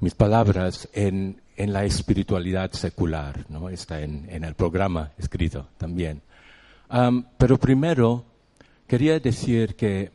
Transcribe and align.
mis 0.00 0.14
palabras 0.14 0.88
en, 0.92 1.40
en 1.56 1.72
la 1.72 1.84
espiritualidad 1.84 2.72
secular, 2.72 3.46
¿no? 3.48 3.68
Está 3.68 4.00
en, 4.02 4.26
en 4.30 4.44
el 4.44 4.54
programa 4.54 5.12
escrito 5.18 5.68
también. 5.78 6.22
Pero 7.38 7.58
primero 7.58 8.24
quería 8.86 9.18
decir 9.18 9.74
que 9.76 10.12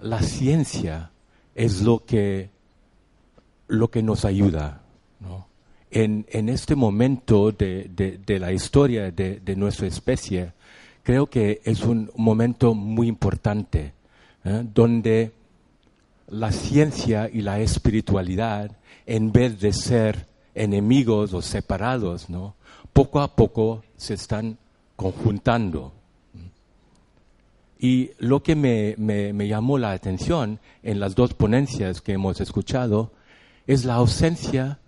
la 0.00 0.22
ciencia 0.22 1.10
es 1.54 1.82
lo 1.82 2.04
que, 2.04 2.50
lo 3.68 3.90
que 3.90 4.02
nos 4.02 4.24
ayuda, 4.24 4.82
¿no? 5.20 5.48
En, 5.90 6.24
en 6.30 6.48
este 6.48 6.76
momento 6.76 7.50
de, 7.50 7.90
de, 7.94 8.18
de 8.18 8.38
la 8.38 8.52
historia 8.52 9.10
de, 9.10 9.40
de, 9.40 9.56
nuestra 9.56 9.88
especie, 9.88 10.52
creo 11.02 11.26
que 11.26 11.60
es 11.64 11.82
un 11.82 12.10
momento 12.14 12.74
muy 12.74 13.08
importante, 13.08 13.92
¿eh? 14.44 14.64
donde 14.72 15.32
la 16.30 16.52
ciencia 16.52 17.28
y 17.32 17.42
la 17.42 17.60
espiritualidad, 17.60 18.76
en 19.06 19.32
vez 19.32 19.60
de 19.60 19.72
ser 19.72 20.26
enemigos 20.54 21.34
o 21.34 21.42
separados, 21.42 22.30
¿no? 22.30 22.54
Poco 22.92 23.20
a 23.20 23.34
poco 23.34 23.82
se 23.96 24.14
están 24.14 24.58
conjuntando. 24.96 25.92
Y 27.78 28.10
lo 28.18 28.42
que 28.42 28.54
me, 28.54 28.94
me, 28.98 29.48
llamó 29.48 29.78
la 29.78 29.92
atención 29.92 30.60
en 30.82 31.00
las 31.00 31.14
dos 31.14 31.32
ponencias 31.32 32.02
que 32.02 32.12
hemos 32.12 32.40
escuchado 32.40 33.10
es 33.66 33.84
la 33.84 33.94
ausencia 33.94 34.78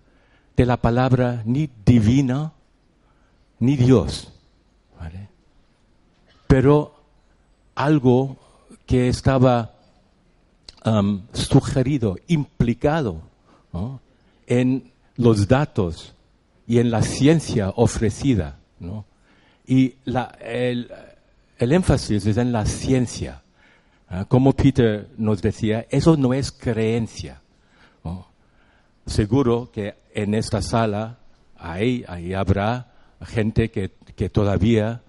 de 0.55 0.65
la 0.65 0.77
palabra 0.77 1.41
ni 1.45 1.69
divina 1.85 2.53
ni 3.59 3.75
Dios. 3.77 4.29
Pero 6.47 6.93
algo 7.73 8.37
que 8.85 9.07
estaba 9.07 9.72
sugerido, 11.33 12.17
implicado 12.27 13.21
en 14.47 14.91
los 15.15 15.47
datos 15.47 16.13
y 16.67 16.79
en 16.79 16.91
la 16.91 17.01
ciencia 17.01 17.69
ofrecida. 17.75 18.59
Y 19.65 19.95
el, 20.41 20.89
énfasis 21.57 22.25
es 22.25 22.37
en 22.37 22.51
la 22.51 22.65
ciencia. 22.65 23.41
Como 24.27 24.53
Peter 24.53 25.09
nos 25.17 25.41
decía, 25.41 25.85
eso 25.89 26.17
no 26.17 26.33
es 26.33 26.51
creencia. 26.51 27.41
Seguro 29.05 29.69
que 29.71 29.95
en 30.13 30.33
esta 30.33 30.61
sala 30.61 31.17
ahí, 31.57 32.05
ahí 32.07 32.33
habrá 32.33 32.91
gente 33.21 33.69
que, 33.71 33.91
que 34.15 34.29
todavía 34.29 35.01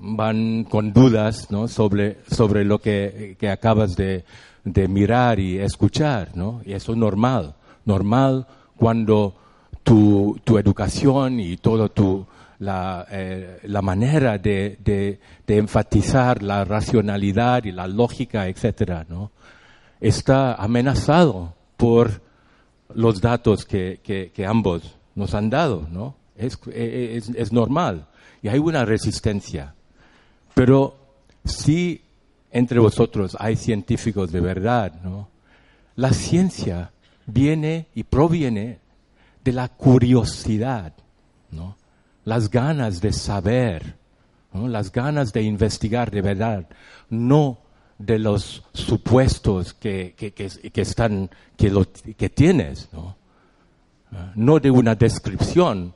van 0.00 0.64
con 0.64 0.92
dudas 0.92 1.48
sobre, 1.66 2.18
sobre 2.30 2.64
lo 2.64 2.80
que, 2.80 3.36
que 3.38 3.50
acabas 3.50 3.96
de, 3.96 4.24
de, 4.64 4.88
mirar 4.88 5.40
y 5.40 5.58
escuchar. 5.58 6.30
¿no? 6.34 6.60
Y 6.64 6.72
eso 6.72 6.92
es 6.92 6.98
normal. 6.98 7.54
Normal 7.84 8.46
cuando 8.76 9.34
tu, 9.82 10.38
tu 10.44 10.58
educación 10.58 11.40
y 11.40 11.56
toda 11.56 11.88
tu, 11.88 12.26
la, 12.58 13.06
eh, 13.10 13.60
la 13.64 13.82
manera 13.82 14.38
de, 14.38 14.78
de, 14.84 15.56
enfatizar 15.56 16.42
la 16.42 16.64
racionalidad 16.64 17.64
y 17.64 17.72
la 17.72 17.86
lógica, 17.86 18.48
etcétera, 18.48 19.06
¿no? 19.08 19.30
está 20.00 20.54
amenazado 20.54 21.54
por 21.76 22.22
los 22.94 23.20
datos 23.20 23.64
que, 23.64 24.00
que, 24.02 24.30
que 24.32 24.46
ambos 24.46 24.96
nos 25.14 25.34
han 25.34 25.50
dado, 25.50 25.86
¿no? 25.90 26.16
Es, 26.36 26.58
es, 26.72 27.30
es, 27.30 27.52
normal 27.52 28.06
y 28.42 28.48
hay 28.48 28.58
una 28.60 28.84
resistencia. 28.84 29.74
Pero 30.54 30.96
si 31.44 32.02
entre 32.50 32.78
vosotros 32.78 33.36
hay 33.38 33.56
científicos 33.56 34.32
de 34.32 34.40
verdad, 34.40 35.00
¿no? 35.02 35.28
La 35.96 36.12
ciencia 36.12 36.92
viene 37.26 37.88
y 37.94 38.04
proviene 38.04 38.78
de 39.44 39.52
la 39.52 39.68
curiosidad, 39.68 40.94
¿no? 41.50 41.76
las 42.24 42.50
ganas 42.50 43.00
de 43.00 43.12
saber, 43.12 43.96
las 44.52 44.92
ganas 44.92 45.32
de 45.32 45.42
investigar 45.42 46.10
de 46.10 46.22
verdad, 46.22 46.68
no 47.08 47.58
de 47.98 48.18
los 48.18 48.62
supuestos 48.74 49.74
que, 49.74 50.14
que, 50.16 50.32
que, 50.32 50.80
están, 50.80 51.30
que, 51.56 51.70
lo, 51.70 51.86
que 51.90 52.28
tienes, 52.28 52.88
¿no? 52.92 53.16
no 54.34 54.60
de 54.60 54.70
una 54.70 54.94
descripción 54.94 55.94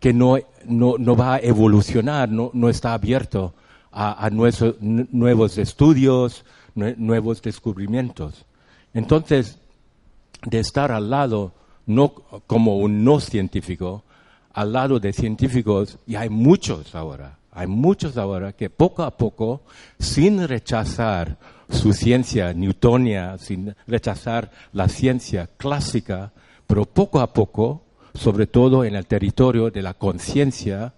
que 0.00 0.12
no, 0.12 0.38
no, 0.64 0.96
no 0.98 1.16
va 1.16 1.34
a 1.34 1.38
evolucionar, 1.38 2.28
no, 2.28 2.50
no 2.54 2.68
está 2.68 2.94
abierto 2.94 3.54
a, 3.96 4.26
a 4.26 4.30
nuevos 4.30 5.56
estudios, 5.56 6.44
nuevos 6.74 7.40
descubrimientos. 7.40 8.44
Entonces, 8.92 9.58
de 10.44 10.60
estar 10.60 10.92
al 10.92 11.08
lado, 11.08 11.54
no 11.86 12.10
como 12.46 12.76
un 12.76 13.04
no 13.04 13.20
científico, 13.20 14.04
al 14.52 14.74
lado 14.74 15.00
de 15.00 15.14
científicos, 15.14 15.98
y 16.06 16.16
hay 16.16 16.28
muchos 16.28 16.94
ahora, 16.94 17.38
hay 17.52 17.66
muchos 17.66 18.18
ahora 18.18 18.52
que 18.52 18.68
poco 18.68 19.02
a 19.02 19.16
poco, 19.16 19.62
sin 19.98 20.46
rechazar 20.46 21.38
su 21.70 21.94
ciencia 21.94 22.52
newtonia, 22.52 23.38
sin 23.38 23.74
rechazar 23.86 24.50
la 24.74 24.90
ciencia 24.90 25.48
clásica, 25.56 26.32
pero 26.66 26.84
poco 26.84 27.20
a 27.20 27.32
poco, 27.32 27.82
sobre 28.14 28.46
todo 28.46 28.84
en 28.84 28.94
el 28.94 29.06
territorio 29.06 29.70
de 29.70 29.80
la 29.80 29.94
conciencia, 29.94 30.92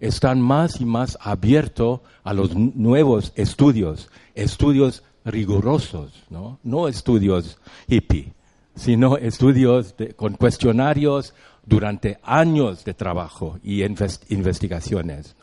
están 0.00 0.40
más 0.40 0.80
y 0.80 0.84
más 0.84 1.18
abiertos 1.20 2.00
a 2.24 2.32
los 2.32 2.54
nuevos 2.54 3.32
estudios, 3.36 4.10
estudios 4.34 5.02
rigurosos, 5.24 6.12
¿no? 6.30 6.88
Estudios 6.88 7.58
hippie, 7.88 8.32
sino 8.74 9.16
estudios 9.16 9.94
con 10.16 10.34
cuestionarios 10.34 11.34
durante 11.64 12.18
años 12.22 12.84
de 12.84 12.94
trabajo 12.94 13.58
y 13.62 13.82
investigaciones. 13.82 15.34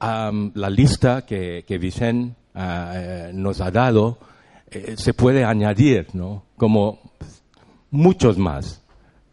la 0.00 0.70
lista 0.70 1.26
que, 1.26 1.64
que 1.66 1.78
Vicente 1.78 2.36
ah, 2.54 2.92
eh, 2.94 3.30
nos 3.34 3.60
ha 3.60 3.70
dado 3.70 4.18
eh, 4.70 4.96
se 4.98 5.14
puede 5.14 5.44
añadir, 5.44 6.08
como 6.56 7.00
muchos 7.90 8.36
más 8.36 8.82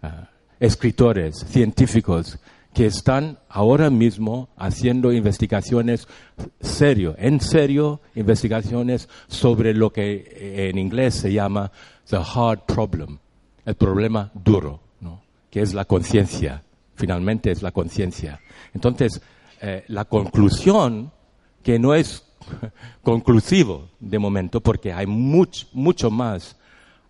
ah, 0.01 0.29
escritores, 0.59 1.45
científicos 1.49 2.39
que 2.75 2.85
están 2.85 3.39
ahora 3.47 3.89
mismo 3.89 4.49
haciendo 4.57 5.13
investigaciones 5.13 6.09
serio, 6.59 7.15
en 7.17 7.39
serio, 7.39 8.01
investigaciones 8.15 9.07
sobre 9.27 9.73
lo 9.73 9.93
que 9.93 10.67
en 10.69 10.77
inglés 10.77 11.15
se 11.15 11.31
llama 11.31 11.71
the 12.09 12.17
hard 12.17 12.65
problem, 12.67 13.17
el 13.65 13.75
problema 13.75 14.29
duro, 14.33 14.81
¿no? 14.99 15.23
que 15.49 15.61
es 15.61 15.73
la 15.73 15.85
conciencia, 15.85 16.63
finalmente 16.95 17.49
es 17.49 17.61
la 17.61 17.71
conciencia. 17.71 18.41
Entonces, 18.73 19.21
eh, 19.61 19.85
la 19.87 20.03
conclusión, 20.03 21.13
que 21.63 21.79
no 21.79 21.95
es 21.95 22.25
conclusivo 23.03 23.87
de 24.01 24.19
momento, 24.19 24.59
porque 24.59 24.91
hay 24.91 25.07
mucho, 25.07 25.65
mucho 25.71 26.11
más 26.11 26.57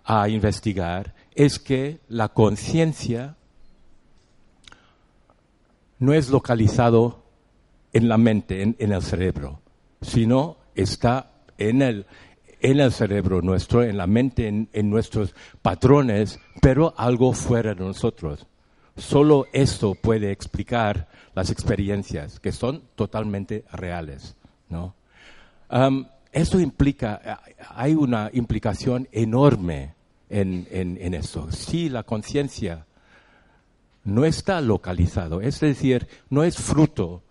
a 0.03 0.29
investigar, 0.29 1.15
es 1.33 1.57
que 1.57 2.01
la 2.07 2.29
conciencia 2.29 3.35
no 5.99 6.13
es 6.13 6.29
localizado 6.29 7.23
en 7.93 8.09
la 8.09 8.17
mente, 8.17 8.61
en, 8.61 8.91
el 8.91 9.01
cerebro, 9.01 9.61
sino 10.01 10.57
está 10.75 11.31
en 11.57 11.81
el, 11.81 12.05
en 12.59 12.79
el 12.79 12.91
cerebro 12.91 13.41
nuestro, 13.41 13.83
en 13.83 13.97
la 13.97 14.07
mente, 14.07 14.47
en, 14.47 14.89
nuestros 14.89 15.33
patrones, 15.61 16.39
pero 16.61 16.93
algo 16.97 17.31
fuera 17.33 17.73
de 17.73 17.83
nosotros. 17.83 18.47
Solo 18.97 19.45
eso 19.53 19.95
puede 19.95 20.31
explicar 20.31 21.07
las 21.33 21.49
experiencias 21.49 22.39
que 22.39 22.51
son 22.51 22.83
totalmente 22.95 23.63
reales. 23.71 24.35
¿no? 24.69 24.95
eso 26.31 26.59
implica, 26.59 27.41
hay 27.69 27.93
una 27.93 28.29
implicación 28.33 29.07
enorme 29.11 29.93
en, 30.29 30.67
en, 30.69 31.13
eso. 31.13 31.49
Si 31.51 31.87
la 31.87 32.03
conciencia 32.03 32.85
no 34.05 34.23
está 34.23 34.61
localizado, 34.61 35.41
es 35.41 35.59
decir, 35.59 36.07
no 36.29 36.43
es 36.43 36.57
fruto 36.57 37.23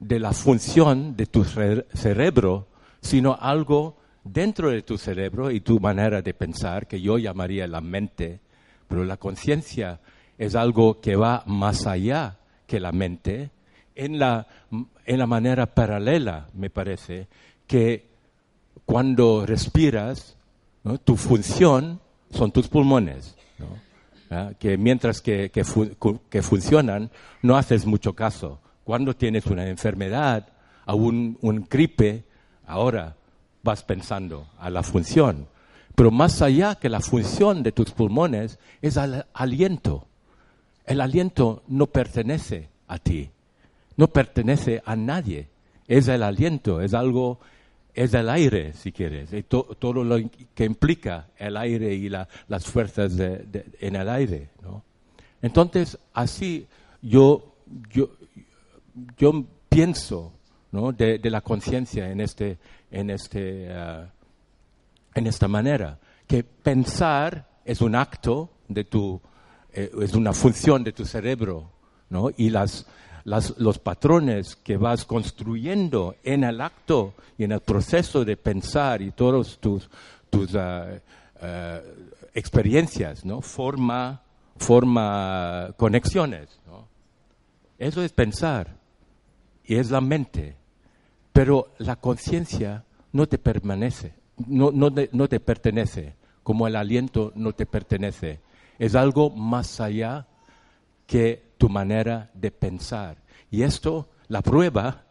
de 0.00 0.18
la 0.18 0.32
función 0.32 1.16
de 1.16 1.26
tu 1.26 1.44
cerebro, 1.44 2.66
sino 3.00 3.38
algo 3.40 3.96
dentro 4.24 4.70
de 4.70 4.82
tu 4.82 4.98
cerebro 4.98 5.50
y 5.50 5.60
tu 5.60 5.78
manera 5.78 6.20
de 6.20 6.34
pensar, 6.34 6.86
que 6.86 7.00
yo 7.00 7.16
llamaría 7.16 7.66
la 7.66 7.80
mente, 7.80 8.40
pero 8.88 9.04
la 9.04 9.16
conciencia 9.16 10.00
es 10.36 10.56
algo 10.56 11.00
que 11.00 11.16
va 11.16 11.44
más 11.46 11.86
allá 11.86 12.38
que 12.66 12.80
la 12.80 12.92
mente, 12.92 13.50
en 13.94 14.18
la, 14.18 14.46
en 15.06 15.18
la 15.18 15.26
manera 15.26 15.74
paralela, 15.74 16.48
me 16.54 16.70
parece, 16.70 17.28
que 17.66 18.08
cuando 18.84 19.46
respiras, 19.46 20.36
tu 21.04 21.16
función 21.16 22.00
son 22.30 22.50
tus 22.50 22.66
pulmones, 22.68 23.36
¿Ah? 24.30 24.52
que 24.58 24.78
mientras 24.78 25.20
que, 25.20 25.50
que, 25.50 26.42
funcionan, 26.42 27.10
no 27.42 27.56
haces 27.56 27.84
mucho 27.84 28.14
caso. 28.14 28.60
Cuando 28.84 29.16
tienes 29.16 29.46
una 29.46 29.68
enfermedad, 29.68 30.46
a 30.86 30.94
un, 30.94 31.66
gripe, 31.68 32.24
ahora 32.66 33.16
vas 33.62 33.82
pensando 33.82 34.48
a 34.58 34.70
la 34.70 34.82
función. 34.82 35.46
Pero 35.94 36.10
más 36.10 36.42
allá 36.42 36.76
que 36.76 36.88
la 36.88 37.00
función 37.00 37.62
de 37.62 37.72
tus 37.72 37.90
pulmones 37.90 38.58
es 38.82 38.96
el 38.96 39.24
aliento. 39.34 40.06
El 40.84 41.00
aliento 41.00 41.62
no 41.68 41.86
pertenece 41.86 42.68
a 42.88 42.98
ti, 42.98 43.30
no 43.96 44.08
pertenece 44.08 44.82
a 44.84 44.96
nadie. 44.96 45.48
Es 45.86 46.08
el 46.08 46.22
aliento, 46.22 46.80
es 46.80 46.94
algo, 46.94 47.38
es 47.94 48.14
el 48.14 48.28
aire, 48.28 48.72
si 48.72 48.92
quieres, 48.92 49.32
y 49.32 49.42
todo 49.42 50.04
lo 50.04 50.18
que 50.54 50.64
implica 50.64 51.28
el 51.36 51.56
aire 51.56 51.94
y 51.94 52.08
las 52.08 52.66
fuerzas 52.66 53.12
en 53.18 53.96
el 53.96 54.08
aire. 54.08 54.48
Entonces, 55.42 55.98
así 56.12 56.66
yo, 57.02 57.54
yo, 57.90 58.10
yo 59.16 59.44
pienso 59.68 60.32
de, 60.72 61.30
la 61.30 61.40
conciencia 61.40 62.10
en, 62.10 62.20
este, 62.20 62.58
en, 62.90 63.10
este, 63.10 63.68
uh, 63.70 64.06
en 65.14 65.26
esta 65.26 65.48
manera, 65.48 65.98
que 66.26 66.44
pensar 66.44 67.48
es 67.64 67.80
un 67.80 67.94
acto 67.94 68.50
de 68.68 68.84
tu, 68.84 69.20
eh, 69.72 69.90
es 70.00 70.14
una 70.14 70.32
función 70.32 70.84
de 70.84 70.92
tu 70.92 71.04
cerebro, 71.04 71.70
¿no? 72.08 72.30
Y 72.36 72.50
las, 72.50 72.86
los 73.58 73.78
patrones 73.78 74.56
que 74.56 74.76
vas 74.76 75.04
construyendo 75.04 76.16
en 76.24 76.44
el 76.44 76.60
acto 76.60 77.14
y 77.38 77.44
en 77.44 77.52
el 77.52 77.60
proceso 77.60 78.24
de 78.24 78.36
pensar 78.36 79.02
y 79.02 79.12
todas 79.12 79.58
tus, 79.58 79.88
tus 80.28 80.54
uh, 80.54 80.98
experiencias, 82.34 83.24
¿no? 83.24 83.40
Forma, 83.40 84.22
forma 84.56 85.72
conexiones. 85.76 86.60
Eso 87.78 88.02
es 88.02 88.12
pensar 88.12 88.76
y 89.64 89.76
es 89.76 89.90
la 89.90 90.00
mente. 90.00 90.56
Pero 91.32 91.72
la 91.78 91.96
conciencia 91.96 92.84
no 93.12 93.26
te 93.26 93.38
permanece, 93.38 94.14
no, 94.46 94.70
no, 94.72 94.90
no 95.12 95.28
te 95.28 95.40
pertenece, 95.40 96.14
como 96.42 96.66
el 96.66 96.76
aliento 96.76 97.32
no 97.36 97.52
te 97.52 97.66
pertenece. 97.66 98.40
Es 98.78 98.94
algo 98.94 99.30
más 99.30 99.80
allá 99.80 100.26
que 101.10 101.54
tu 101.58 101.68
manera 101.68 102.30
de 102.34 102.52
pensar. 102.52 103.16
Y 103.50 103.64
esto, 103.64 104.08
la 104.28 104.42
prueba, 104.42 105.06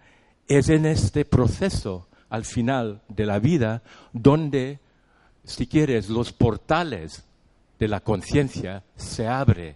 es 0.48 0.70
en 0.70 0.86
este 0.86 1.26
proceso 1.26 2.08
al 2.30 2.46
final 2.46 3.02
de 3.10 3.26
la 3.26 3.40
vida 3.40 3.84
donde, 4.14 4.80
si 5.44 5.68
quieres, 5.68 6.08
los 6.08 6.32
portales 6.32 7.26
de 7.80 7.90
la 7.90 8.00
conciencia 8.00 8.86
se 8.96 9.28
abren 9.28 9.76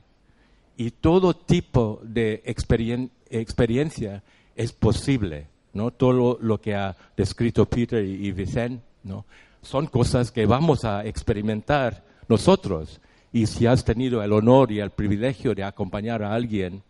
y 0.78 0.92
todo 0.92 1.36
tipo 1.36 2.00
de 2.04 2.42
experiencia 2.46 4.24
es 4.56 4.72
posible. 4.72 5.48
¿no? 5.74 5.92
Todo 5.92 6.38
lo, 6.40 6.62
que 6.62 6.74
ha 6.74 6.96
descrito 7.18 7.66
Peter 7.66 8.02
y, 8.06 8.32
Vicente, 8.32 8.82
¿no? 9.04 9.26
Son 9.62 9.88
cosas 9.88 10.32
que 10.32 10.46
vamos 10.46 10.86
a 10.86 11.06
experimentar 11.06 12.06
nosotros. 12.30 13.02
Y 13.34 13.48
si 13.48 13.66
has 13.66 13.84
tenido 13.84 14.24
el 14.24 14.32
honor 14.32 14.72
y 14.72 14.80
el 14.80 14.92
privilegio 14.92 15.56
de 15.56 15.64
acompañar 15.64 16.24
a 16.24 16.34
alguien 16.34 16.84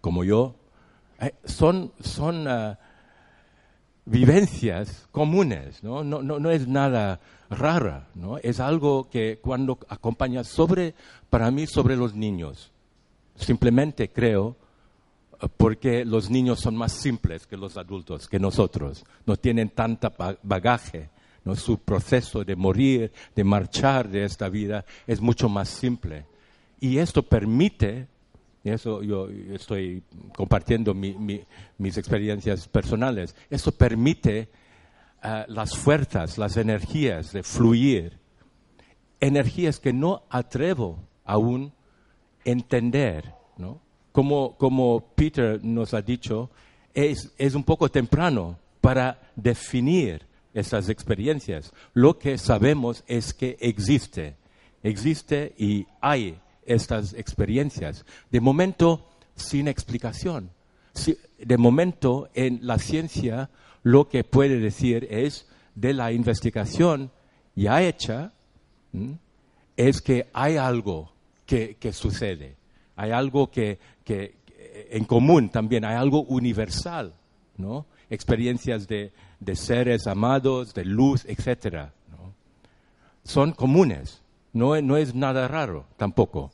como 0.00 0.24
yo, 0.24 0.56
eh, 1.20 1.32
son, 1.44 1.92
son 2.00 2.46
ah, 2.48 2.78
vivencias 4.04 5.08
comunes, 5.12 5.82
¿no? 5.82 6.04
No, 6.04 6.20
¿no? 6.22 6.38
no, 6.38 6.50
es 6.50 6.68
nada 6.68 7.20
rara, 7.48 8.08
¿no? 8.14 8.38
Es 8.38 8.60
algo 8.60 9.08
que 9.08 9.38
cuando 9.40 9.78
acompañas 9.88 10.48
sobre, 10.48 10.94
para 11.30 11.50
mí, 11.50 11.66
sobre 11.66 11.96
los 11.96 12.14
niños. 12.14 12.72
Simplemente 13.36 14.10
creo 14.10 14.56
porque 15.56 16.04
los 16.04 16.30
niños 16.30 16.60
son 16.60 16.76
más 16.76 16.92
simples 16.92 17.46
que 17.46 17.56
los 17.56 17.76
adultos, 17.76 18.28
que 18.28 18.38
nosotros. 18.38 19.04
No 19.26 19.36
tienen 19.36 19.70
tanta 19.70 20.12
bagaje. 20.42 21.10
¿No? 21.44 21.56
Su 21.56 21.78
proceso 21.78 22.44
de 22.44 22.56
morir, 22.56 23.12
de 23.34 23.44
marchar 23.44 24.08
de 24.08 24.24
esta 24.24 24.48
vida 24.48 24.84
es 25.06 25.20
mucho 25.20 25.48
más 25.48 25.68
simple. 25.68 26.26
Y 26.80 26.98
esto 26.98 27.22
permite, 27.22 28.08
y 28.62 28.70
eso 28.70 29.02
yo 29.02 29.28
estoy 29.28 30.02
compartiendo 30.36 30.94
mis 30.94 31.96
experiencias 31.96 32.68
personales, 32.68 33.34
eso 33.50 33.72
permite 33.72 34.48
uh, 35.22 35.50
las 35.50 35.76
fuerzas, 35.76 36.38
las 36.38 36.56
energías 36.56 37.32
de 37.32 37.42
fluir, 37.42 38.18
energías 39.20 39.80
que 39.80 39.92
no 39.92 40.24
atrevo 40.28 40.98
aún 41.24 41.72
entender, 42.44 43.32
¿no? 43.56 43.80
como, 44.14 45.12
Peter 45.16 45.58
nos 45.64 45.92
ha 45.92 46.00
dicho, 46.00 46.50
es, 46.94 47.54
un 47.54 47.64
poco 47.64 47.90
temprano 47.90 48.56
para 48.80 49.20
definir 49.34 50.24
esas 50.54 50.88
experiencias. 50.88 51.72
Lo 51.92 52.18
que 52.18 52.38
sabemos 52.38 53.04
es 53.06 53.34
que 53.34 53.56
existe, 53.60 54.36
existe 54.82 55.54
y 55.58 55.86
hay 56.00 56.38
estas 56.64 57.12
experiencias. 57.12 58.06
De 58.30 58.40
momento, 58.40 59.06
sin 59.36 59.68
explicación. 59.68 60.50
De 61.38 61.58
momento, 61.58 62.30
en 62.34 62.60
la 62.62 62.78
ciencia, 62.78 63.50
lo 63.82 64.08
que 64.08 64.24
puede 64.24 64.60
decir 64.60 65.06
es 65.10 65.48
de 65.74 65.92
la 65.92 66.12
investigación 66.12 67.10
ya 67.56 67.82
hecha, 67.82 68.32
es 69.76 70.00
que 70.00 70.28
hay 70.32 70.56
algo 70.56 71.12
que 71.46 71.92
sucede 71.92 72.56
hay 72.96 73.10
algo 73.10 73.50
que, 73.50 73.78
en 74.90 75.04
común 75.04 75.48
también, 75.48 75.84
hay 75.84 75.96
algo 75.96 76.22
universal, 76.22 77.14
¿no? 77.56 77.86
Experiencias 78.10 78.86
de, 78.86 79.12
seres 79.54 80.06
amados, 80.06 80.74
de 80.74 80.84
luz, 80.84 81.24
etc. 81.26 81.90
Son 83.22 83.52
comunes, 83.52 84.22
no, 84.52 84.80
no 84.80 84.96
es 84.96 85.14
nada 85.14 85.48
raro 85.48 85.86
tampoco. 85.96 86.52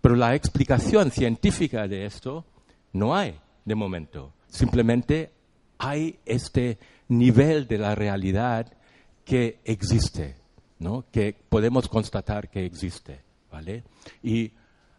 Pero 0.00 0.16
la 0.16 0.34
explicación 0.34 1.10
científica 1.10 1.86
de 1.86 2.06
esto 2.06 2.44
no 2.92 3.14
hay 3.14 3.38
de 3.64 3.74
momento. 3.74 4.32
Simplemente 4.48 5.30
hay 5.78 6.18
este 6.26 6.78
nivel 7.08 7.66
de 7.66 7.78
la 7.78 7.94
realidad 7.94 8.72
que 9.24 9.60
existe, 9.64 10.36
¿no? 10.78 11.04
que 11.12 11.36
podemos 11.48 11.88
constatar 11.88 12.50
que 12.50 12.66
existe. 12.66 13.20
¿vale? 13.50 13.84
Y 14.22 14.52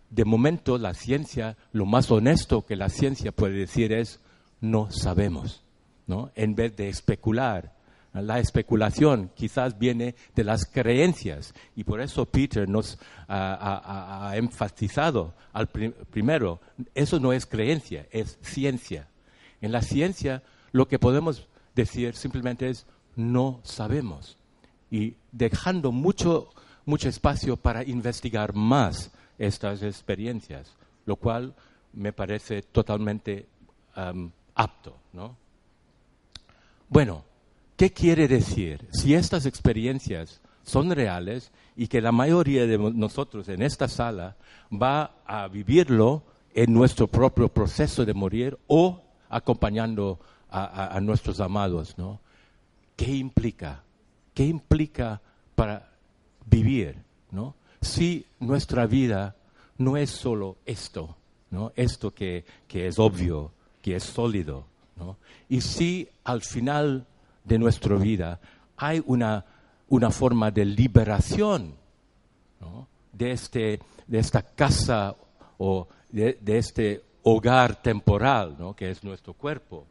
de 0.09 0.25
momento 0.25 0.77
la 0.77 0.93
ciencia, 0.93 1.57
lo 1.71 1.85
más 1.85 2.11
honesto 2.11 2.65
que 2.65 2.75
la 2.75 2.89
ciencia 2.89 3.31
puede 3.31 3.55
decir 3.57 3.91
es 3.91 4.19
no 4.61 4.89
sabemos, 4.91 5.62
¿no? 6.07 6.31
En 6.35 6.55
vez 6.55 6.75
de 6.75 6.89
especular. 6.89 7.73
La 8.13 8.37
especulación 8.37 9.31
quizás 9.33 9.79
viene 9.79 10.13
de 10.35 10.43
las 10.43 10.65
creencias 10.65 11.55
y 11.75 11.83
por 11.83 11.99
eso 11.99 12.25
Peter 12.27 12.69
nos 12.69 12.99
ha, 13.27 14.33
enfatizado 14.35 15.33
al 15.51 15.67
primero, 15.67 16.61
eso 16.93 17.19
no 17.19 17.33
es 17.33 17.47
creencia, 17.47 18.05
es 18.11 18.37
ciencia. 18.41 19.07
En 19.61 19.71
la 19.71 19.81
ciencia 19.81 20.43
lo 20.71 20.87
que 20.87 20.99
podemos 20.99 21.47
decir 21.73 22.15
simplemente 22.15 22.69
es 22.69 22.85
no 23.15 23.61
sabemos 23.63 24.37
y 24.91 25.15
dejando 25.31 25.91
mucho, 25.91 26.49
mucho 26.85 27.09
espacio 27.09 27.57
para 27.57 27.83
investigar 27.83 28.53
más 28.53 29.11
estas 29.39 29.81
experiencias, 29.81 30.75
lo 31.07 31.15
cual 31.15 31.55
me 31.93 32.13
parece 32.13 32.61
totalmente 32.61 33.47
apto. 34.53 34.97
Bueno, 36.93 37.23
¿qué 37.75 37.91
quiere 37.91 38.27
decir? 38.27 38.87
Si 38.91 39.15
estas 39.15 39.47
experiencias 39.47 40.41
son 40.61 40.91
reales 40.91 41.51
y 41.75 41.87
que 41.87 42.01
la 42.01 42.11
mayoría 42.11 42.67
de 42.67 42.77
nosotros 42.77 43.49
en 43.49 43.63
esta 43.63 43.87
sala 43.87 44.35
va 44.71 45.15
a 45.25 45.47
vivirlo 45.47 46.21
en 46.53 46.71
nuestro 46.71 47.07
propio 47.07 47.49
proceso 47.49 48.05
de 48.05 48.13
morir 48.13 48.59
o 48.67 49.01
acompañando 49.27 50.19
a, 50.51 50.99
nuestros 51.01 51.39
amados, 51.39 51.97
¿no? 51.97 52.19
¿Qué 52.95 53.09
implica? 53.15 53.81
¿Qué 54.35 54.45
implica 54.45 55.19
para 55.55 55.89
vivir, 56.45 56.97
¿no? 57.31 57.55
Si 57.81 58.27
nuestra 58.39 58.85
vida 58.85 59.35
no 59.79 59.97
es 59.97 60.11
solo 60.11 60.57
esto, 60.67 61.17
¿no? 61.49 61.71
Esto 61.75 62.11
que, 62.11 62.45
que 62.67 62.85
es 62.85 62.99
obvio, 62.99 63.51
que 63.81 63.95
es 63.95 64.03
sólido, 64.03 64.67
Y 65.49 65.61
si 65.61 66.07
al 66.23 66.41
final 66.41 67.05
de 67.43 67.59
nuestra 67.59 67.95
vida 67.95 68.39
hay 68.77 69.03
una, 69.05 69.45
una 69.89 70.09
forma 70.09 70.51
de 70.51 70.65
liberación 70.65 71.75
de, 73.11 73.31
este, 73.31 73.79
de 74.07 74.19
esta 74.19 74.41
casa 74.41 75.15
o 75.57 75.87
de, 76.09 76.37
este 76.45 77.03
hogar 77.23 77.81
temporal, 77.81 78.55
¿no? 78.59 78.75
que 78.75 78.89
es 78.89 79.03
nuestro 79.03 79.33
cuerpo. 79.33 79.85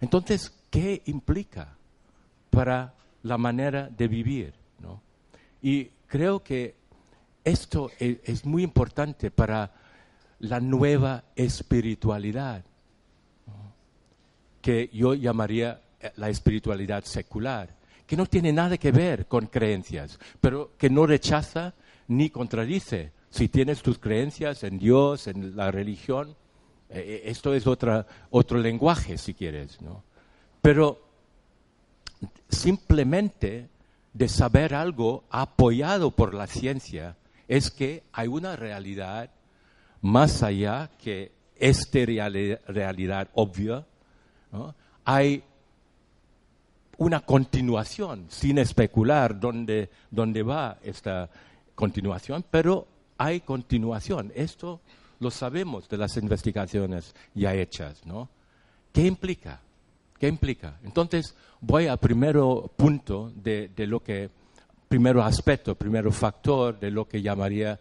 Entonces, 0.00 0.52
¿qué 0.70 1.02
implica 1.06 1.76
para 2.50 2.92
la 3.22 3.38
manera 3.38 3.88
de 3.88 4.08
vivir? 4.08 4.54
Y 5.62 5.86
creo 6.06 6.42
que 6.42 6.74
esto 7.42 7.90
es, 7.98 8.18
es, 8.24 8.44
muy 8.44 8.62
importante 8.62 9.30
para 9.30 9.72
la 10.40 10.60
nueva 10.60 11.24
espiritualidad, 11.36 12.62
que 14.64 14.88
yo 14.94 15.12
llamaría 15.12 15.78
eh, 16.00 16.10
la 16.16 16.30
espiritualidad 16.30 17.04
secular, 17.04 17.68
que 18.06 18.16
no 18.16 18.24
tiene 18.24 18.50
nada 18.50 18.78
que 18.78 18.92
ver 18.92 19.26
con 19.26 19.48
creencias, 19.48 20.18
pero 20.40 20.70
que 20.78 20.88
no 20.88 21.04
rechaza 21.04 21.74
ni 22.08 22.30
contradice 22.30 23.12
si 23.28 23.48
tienes 23.48 23.82
tus 23.82 23.98
creencias 23.98 24.64
en 24.64 24.78
Dios, 24.78 25.26
en 25.26 25.54
la 25.54 25.70
religión, 25.70 26.30
eh, 26.88 27.04
eh, 27.04 27.22
esto 27.26 27.52
es 27.52 27.66
otra, 27.66 28.06
otro 28.30 28.58
lenguaje, 28.58 29.18
si 29.18 29.34
quieres. 29.34 29.78
Pero 30.62 31.02
simplemente 32.48 33.68
de 34.14 34.28
saber 34.28 34.74
algo 34.74 35.24
apoyado 35.28 36.10
por 36.10 36.32
la 36.32 36.46
ciencia 36.46 37.16
es 37.48 37.70
que 37.70 38.02
hay 38.12 38.28
una 38.28 38.56
realidad 38.56 39.28
más 40.00 40.42
allá 40.42 40.88
que 41.02 41.32
esta 41.56 41.98
realidad 41.98 43.28
obvia. 43.34 43.84
Hay 45.04 45.42
una 46.98 47.20
continuación, 47.20 48.26
sin 48.28 48.58
especular 48.58 49.38
dónde, 49.38 49.90
dónde 50.10 50.42
va 50.42 50.78
esta 50.82 51.28
continuación, 51.74 52.44
pero 52.50 52.86
hay 53.18 53.40
continuación. 53.40 54.32
Esto 54.34 54.80
lo 55.20 55.30
sabemos 55.30 55.88
de 55.88 55.96
las 55.96 56.16
investigaciones 56.16 57.14
ya 57.34 57.54
hechas, 57.54 58.04
¿no? 58.06 58.28
¿Qué 58.92 59.06
implica? 59.06 59.60
¿Qué 60.18 60.28
implica? 60.28 60.78
Entonces, 60.84 61.34
voy 61.60 61.86
al 61.86 61.98
primer 61.98 62.36
punto 62.76 63.32
de, 63.34 63.70
de 63.74 63.86
lo 63.86 64.02
que, 64.02 64.30
primero 64.88 65.22
aspecto, 65.22 65.74
primero 65.74 66.12
factor 66.12 66.78
de 66.78 66.90
lo 66.90 67.08
que 67.08 67.22
llamaría 67.22 67.80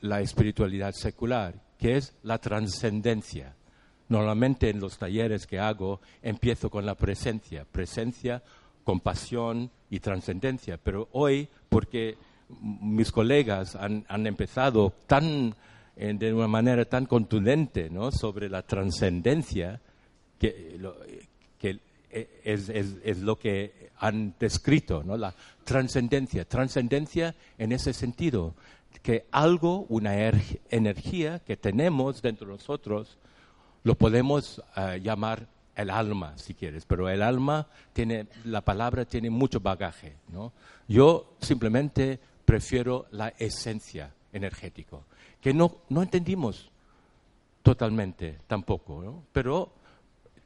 la 0.00 0.20
espiritualidad 0.20 0.92
secular, 0.92 1.54
que 1.78 1.96
es 1.96 2.14
la 2.22 2.38
trascendencia. 2.38 3.55
Normalmente 4.08 4.70
en 4.70 4.80
los 4.80 4.98
talleres 4.98 5.46
que 5.46 5.58
hago 5.58 6.00
empiezo 6.22 6.70
con 6.70 6.86
la 6.86 6.94
presencia, 6.94 7.64
presencia, 7.70 8.42
compasión 8.84 9.70
y 9.90 9.98
trascendencia, 9.98 10.78
pero 10.78 11.08
hoy, 11.12 11.48
porque 11.68 12.16
mis 12.48 13.10
colegas 13.10 13.74
han, 13.74 14.04
empezado 14.26 14.94
tan, 15.06 15.54
eh, 15.96 16.14
de 16.16 16.32
una 16.32 16.46
manera 16.46 16.84
tan 16.84 17.06
contundente 17.06 17.90
¿no? 17.90 18.12
sobre 18.12 18.48
la 18.48 18.62
trascendencia, 18.62 19.80
que, 20.38 20.78
que 21.58 21.80
eh, 22.10 22.40
es, 22.44 22.68
es, 22.68 23.18
lo 23.18 23.38
que 23.38 23.90
han 23.98 24.34
descrito, 24.38 25.02
¿no? 25.02 25.16
la 25.16 25.34
trascendencia. 25.64 26.44
Trascendencia 26.44 27.34
en 27.58 27.72
ese 27.72 27.92
sentido, 27.92 28.54
que 29.02 29.26
algo, 29.32 29.86
una 29.88 30.14
energía 30.70 31.40
que 31.40 31.56
tenemos 31.56 32.22
dentro 32.22 32.46
de 32.46 32.52
nosotros, 32.54 33.18
lo 33.86 33.94
podemos 33.94 34.60
eh, 34.76 35.00
llamar 35.00 35.46
el 35.76 35.90
alma, 35.90 36.36
si 36.38 36.54
quieres, 36.54 36.84
pero 36.84 37.08
el 37.08 37.22
alma 37.22 37.68
tiene, 37.92 38.26
la 38.44 38.60
palabra 38.60 39.04
tiene 39.04 39.30
mucho 39.30 39.60
bagaje, 39.60 40.16
¿no? 40.32 40.52
Yo 40.88 41.36
simplemente 41.40 42.18
prefiero 42.44 43.06
la 43.12 43.28
esencia 43.38 44.12
energética, 44.32 44.96
que 45.40 45.54
no, 45.54 45.76
no 45.88 46.02
entendimos 46.02 46.68
totalmente 47.62 48.40
tampoco, 48.48 49.22
pero 49.32 49.70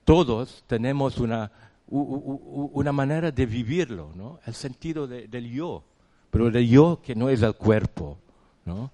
todos 0.05 0.63
tenemos 0.67 1.17
una, 1.17 1.51
una 1.89 2.93
manera 2.93 3.31
de 3.31 3.47
vivirlo, 3.47 4.13
¿no? 4.15 4.39
el 4.45 4.53
sentido 4.53 5.07
del 5.07 5.51
yo, 5.51 5.83
pero 6.31 6.49
el 6.49 6.69
yo 6.69 7.01
que 7.03 7.15
no 7.15 7.31
es 7.31 7.41
el 7.41 7.55
cuerpo, 7.55 8.19
¿no? 8.67 8.91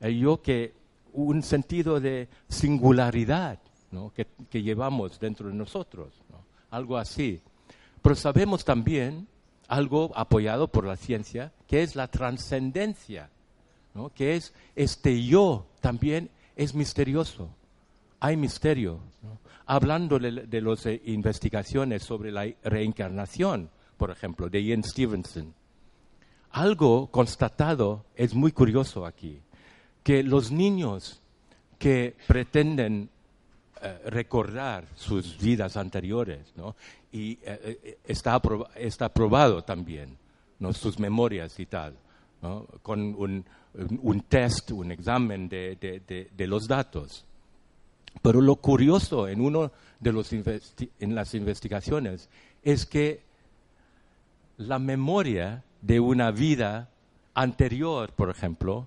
el 0.00 0.18
yo 0.18 0.40
que 0.40 0.72
un 1.12 1.42
sentido 1.42 2.00
de 2.00 2.30
singularidad 2.48 3.58
¿no? 3.92 4.12
que, 4.12 4.26
que, 4.50 4.62
llevamos 4.62 5.20
dentro 5.20 5.48
de 5.48 5.54
nosotros, 5.54 6.12
¿no? 6.30 6.38
algo 6.70 6.96
así. 6.96 7.40
Pero 8.00 8.14
sabemos 8.16 8.64
también 8.64 9.28
algo 9.68 10.10
apoyado 10.16 10.68
por 10.68 10.86
la 10.86 10.96
ciencia, 10.96 11.52
que 11.68 11.82
es 11.82 11.94
la 11.94 12.08
trascendencia, 12.08 13.30
¿no? 13.94 14.08
que 14.10 14.34
es 14.34 14.52
este 14.74 15.24
yo 15.24 15.66
también 15.80 16.30
es 16.56 16.74
misterioso. 16.74 17.48
Hay 18.20 18.36
misterio. 18.36 19.00
Hablando 19.66 20.18
de, 20.18 20.46
de 20.46 20.60
las 20.60 20.86
eh, 20.86 21.00
investigaciones 21.06 22.02
sobre 22.02 22.32
la 22.32 22.46
reencarnación, 22.64 23.70
por 23.96 24.10
ejemplo, 24.10 24.48
de 24.48 24.64
Ian 24.64 24.82
Stevenson, 24.82 25.54
algo 26.50 27.10
constatado 27.10 28.04
es 28.14 28.34
muy 28.34 28.52
curioso 28.52 29.06
aquí, 29.06 29.40
que 30.02 30.22
los 30.22 30.50
niños 30.50 31.20
que 31.78 32.14
pretenden 32.26 33.10
recordar 34.06 34.86
sus 34.94 35.38
vidas 35.38 35.76
anteriores, 35.76 36.52
¿no? 36.56 36.76
Y 37.10 37.32
eh, 37.42 37.80
eh, 37.82 37.98
está, 38.04 38.40
está 38.76 39.08
probado 39.12 39.62
también, 39.62 40.16
¿no? 40.58 40.72
Sus 40.72 40.98
memorias 40.98 41.58
y 41.58 41.66
tal, 41.66 41.94
¿no? 42.40 42.66
Con 42.82 43.14
un, 43.16 43.44
un, 43.74 44.20
test, 44.22 44.70
un 44.70 44.92
examen 44.92 45.48
de, 45.48 45.76
de, 45.76 46.30
de, 46.30 46.46
los 46.46 46.68
datos. 46.68 47.24
Pero 48.20 48.40
lo 48.40 48.56
curioso 48.56 49.26
en 49.28 49.40
uno 49.40 49.72
de 49.98 50.12
los 50.12 50.32
en 50.32 51.14
las 51.14 51.34
investigaciones 51.34 52.28
es 52.62 52.86
que 52.86 53.22
la 54.58 54.78
memoria 54.78 55.64
de 55.80 55.98
una 55.98 56.30
vida 56.30 56.90
anterior, 57.34 58.12
por 58.12 58.30
ejemplo, 58.30 58.86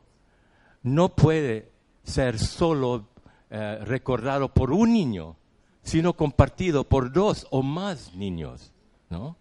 no 0.84 1.10
puede 1.10 1.70
ser 2.04 2.38
solo 2.38 3.08
eh, 3.50 3.80
recordado 3.84 4.50
por 4.50 4.72
un 4.72 4.94
niño, 4.94 5.36
sino 5.84 6.14
compartido 6.14 6.84
por 6.84 7.12
dos 7.12 7.48
o 7.52 7.62
más 7.62 8.14
niños, 8.16 8.72
¿no? 9.10 9.36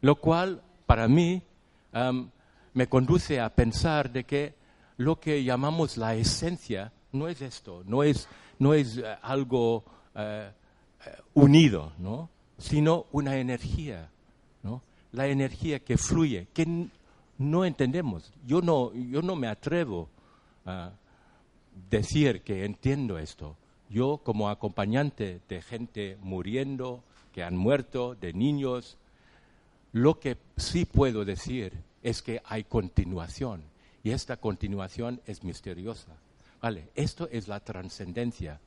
Lo 0.00 0.16
cual, 0.16 0.62
para 0.86 1.08
mí, 1.08 1.42
me 2.74 2.88
conduce 2.88 3.40
a 3.40 3.54
pensar 3.54 4.10
de 4.10 4.24
que 4.24 4.54
lo 4.96 5.18
que 5.20 5.44
llamamos 5.44 5.96
la 5.96 6.14
esencia 6.14 6.92
no 7.12 7.28
es 7.28 7.40
esto, 7.40 7.82
no 7.86 8.02
es, 8.02 8.28
no 8.58 8.74
es 8.74 8.98
eh, 8.98 9.16
algo 9.22 9.84
eh, 10.14 10.50
unido, 11.34 11.92
¿no? 11.98 12.28
sino 12.58 13.06
una 13.12 13.36
energía, 13.36 14.10
¿no? 14.62 14.82
la 15.12 15.26
energía 15.26 15.80
que 15.80 15.96
fluye, 15.96 16.48
que 16.52 16.88
no 17.38 17.64
entendemos. 17.64 18.32
Yo 18.46 18.60
no, 18.60 18.92
yo 18.92 19.22
no 19.22 19.36
me 19.36 19.48
atrevo 19.48 20.08
a 20.66 20.92
decir 21.90 22.42
que 22.42 22.64
entiendo 22.64 23.18
esto. 23.18 23.56
Yo 23.90 24.18
como 24.18 24.48
acompañante 24.48 25.40
de 25.48 25.62
gente 25.62 26.16
muriendo, 26.20 27.02
que 27.32 27.42
han 27.42 27.56
muerto, 27.56 28.14
de 28.14 28.32
niños, 28.32 28.96
lo 29.92 30.18
que 30.18 30.36
sí 30.56 30.84
puedo 30.84 31.24
decir 31.24 31.72
es 32.02 32.22
que 32.22 32.40
hay 32.44 32.64
continuación 32.64 33.62
y 34.02 34.10
esta 34.10 34.36
continuación 34.36 35.20
es 35.26 35.42
misteriosa. 35.42 36.12
Vale, 36.60 36.88
esto 36.94 37.28
es 37.30 37.48
la 37.48 37.60
trascendencia. 37.60 38.60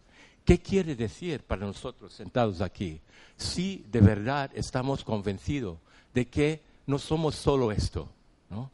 ¿Qué 0.44 0.60
quiere 0.60 0.96
decir 0.96 1.42
para 1.44 1.66
nosotros 1.66 2.14
sentados 2.14 2.62
aquí? 2.62 3.00
Si 3.36 3.86
de 3.92 4.02
verdad 4.02 4.52
estamos 4.54 5.04
convencidos 5.04 5.78
de 6.14 6.28
que 6.28 6.62
no 6.86 6.98
somos 7.00 7.36
solo 7.36 7.72
esto, 7.72 8.10
¿no? 8.50 8.72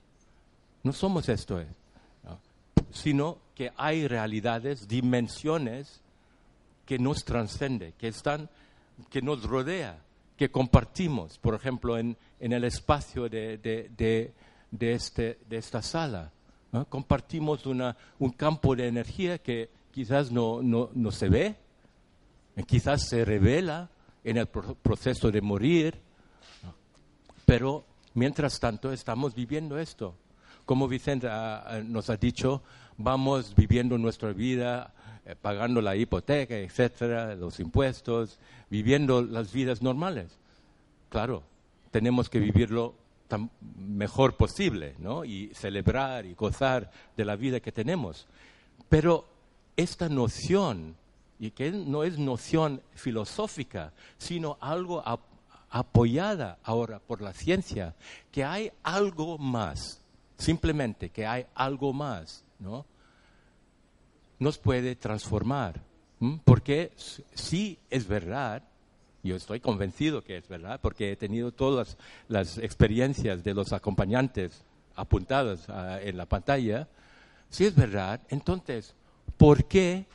No 0.84 0.94
somos 0.94 1.28
esto, 1.30 1.64
sino 2.92 3.38
que 3.56 3.72
hay 3.78 4.08
realidades, 4.08 4.88
dimensiones 4.88 6.02
que 6.86 7.00
nos 7.00 7.24
trascende, 7.24 7.94
que 7.98 8.08
están, 8.08 8.50
que 9.10 9.22
nos 9.22 9.44
rodea, 9.44 10.00
que 10.38 10.50
compartimos, 10.50 11.38
por 11.38 11.56
ejemplo, 11.56 11.98
en, 11.98 12.18
en 12.40 12.54
el 12.54 12.64
espacio 12.64 13.30
de, 13.30 13.58
de, 13.58 14.34
de, 14.72 14.94
este, 14.94 15.40
de 15.48 15.58
esta 15.58 15.82
sala. 15.82 16.32
Compartimos 16.90 17.66
una, 17.68 17.96
un 18.18 18.32
campo 18.32 18.76
de 18.76 18.88
energía 18.88 19.38
que 19.38 19.70
quizás 19.92 20.32
no, 20.32 20.62
no, 20.64 20.90
no 20.94 21.12
se 21.12 21.30
ve, 21.30 21.56
quizás 22.66 23.08
se 23.08 23.24
revela 23.24 23.90
en 24.24 24.38
el 24.38 24.48
proceso 24.48 25.30
de 25.30 25.42
morir, 25.42 26.02
pero 27.46 27.86
mientras 28.16 28.60
tanto 28.60 28.92
estamos 28.92 29.36
viviendo 29.36 29.78
esto. 29.78 30.16
Como 30.66 30.88
Vicente 30.88 31.28
nos 31.86 32.10
ha 32.10 32.16
dicho, 32.18 32.64
vamos 32.98 33.56
viviendo 33.56 33.98
nuestra 33.98 34.34
vida, 34.34 34.94
eh, 35.26 35.36
pagando 35.42 35.82
la 35.82 35.96
hipoteca, 35.96 36.56
etcétera, 36.56 37.36
los 37.36 37.60
impuestos, 37.60 38.40
viviendo 38.70 39.22
las 39.22 39.54
vidas 39.54 39.82
normales. 39.82 40.38
Claro, 41.10 41.44
tenemos 41.92 42.30
que 42.30 42.40
vivirlo 42.40 42.96
tan 43.28 43.50
mejor 43.78 44.36
posible, 44.36 44.96
¿no? 45.00 45.24
Y 45.26 45.52
celebrar 45.54 46.26
y 46.26 46.34
gozar 46.34 46.92
de 47.16 47.26
la 47.26 47.36
vida 47.36 47.60
que 47.60 47.72
tenemos. 47.72 48.28
Pero 48.90 49.26
esta 49.78 50.10
noción, 50.10 50.96
y 51.40 51.52
que 51.52 51.72
no 51.72 52.04
es 52.04 52.18
noción 52.18 52.82
filosófica, 52.94 53.94
sino 54.18 54.58
algo 54.60 55.04
apoyada 55.70 56.58
ahora 56.64 57.00
por 57.00 57.22
la 57.22 57.34
ciencia, 57.34 57.96
que 58.32 58.44
hay 58.44 58.72
algo 58.84 59.38
más, 59.38 60.02
simplemente 60.38 61.10
que 61.10 61.26
hay 61.26 61.46
algo 61.56 61.94
más, 61.94 62.44
¿no? 62.64 62.86
Nos 64.40 64.58
puede 64.58 64.96
transformar. 64.96 65.82
Porque 66.46 66.92
sí 67.34 67.78
es 67.90 68.08
verdad, 68.08 68.64
yo 69.24 69.36
estoy 69.36 69.60
convencido 69.60 70.24
que 70.24 70.38
es 70.38 70.48
verdad, 70.48 70.80
porque 70.82 71.12
he 71.12 71.16
tenido 71.18 71.52
todas 71.52 71.98
las 72.30 72.58
experiencias 72.58 73.44
de 73.44 73.54
los 73.54 73.74
acompañantes 73.74 74.64
apuntadas 74.96 75.70
ah, 75.70 76.00
en 76.02 76.18
la 76.18 76.26
pantalla, 76.26 76.88
si 77.50 77.66
es 77.66 77.76
verdad, 77.76 78.22
entonces, 78.30 78.96
¿por 79.38 79.66
qué 79.66 80.06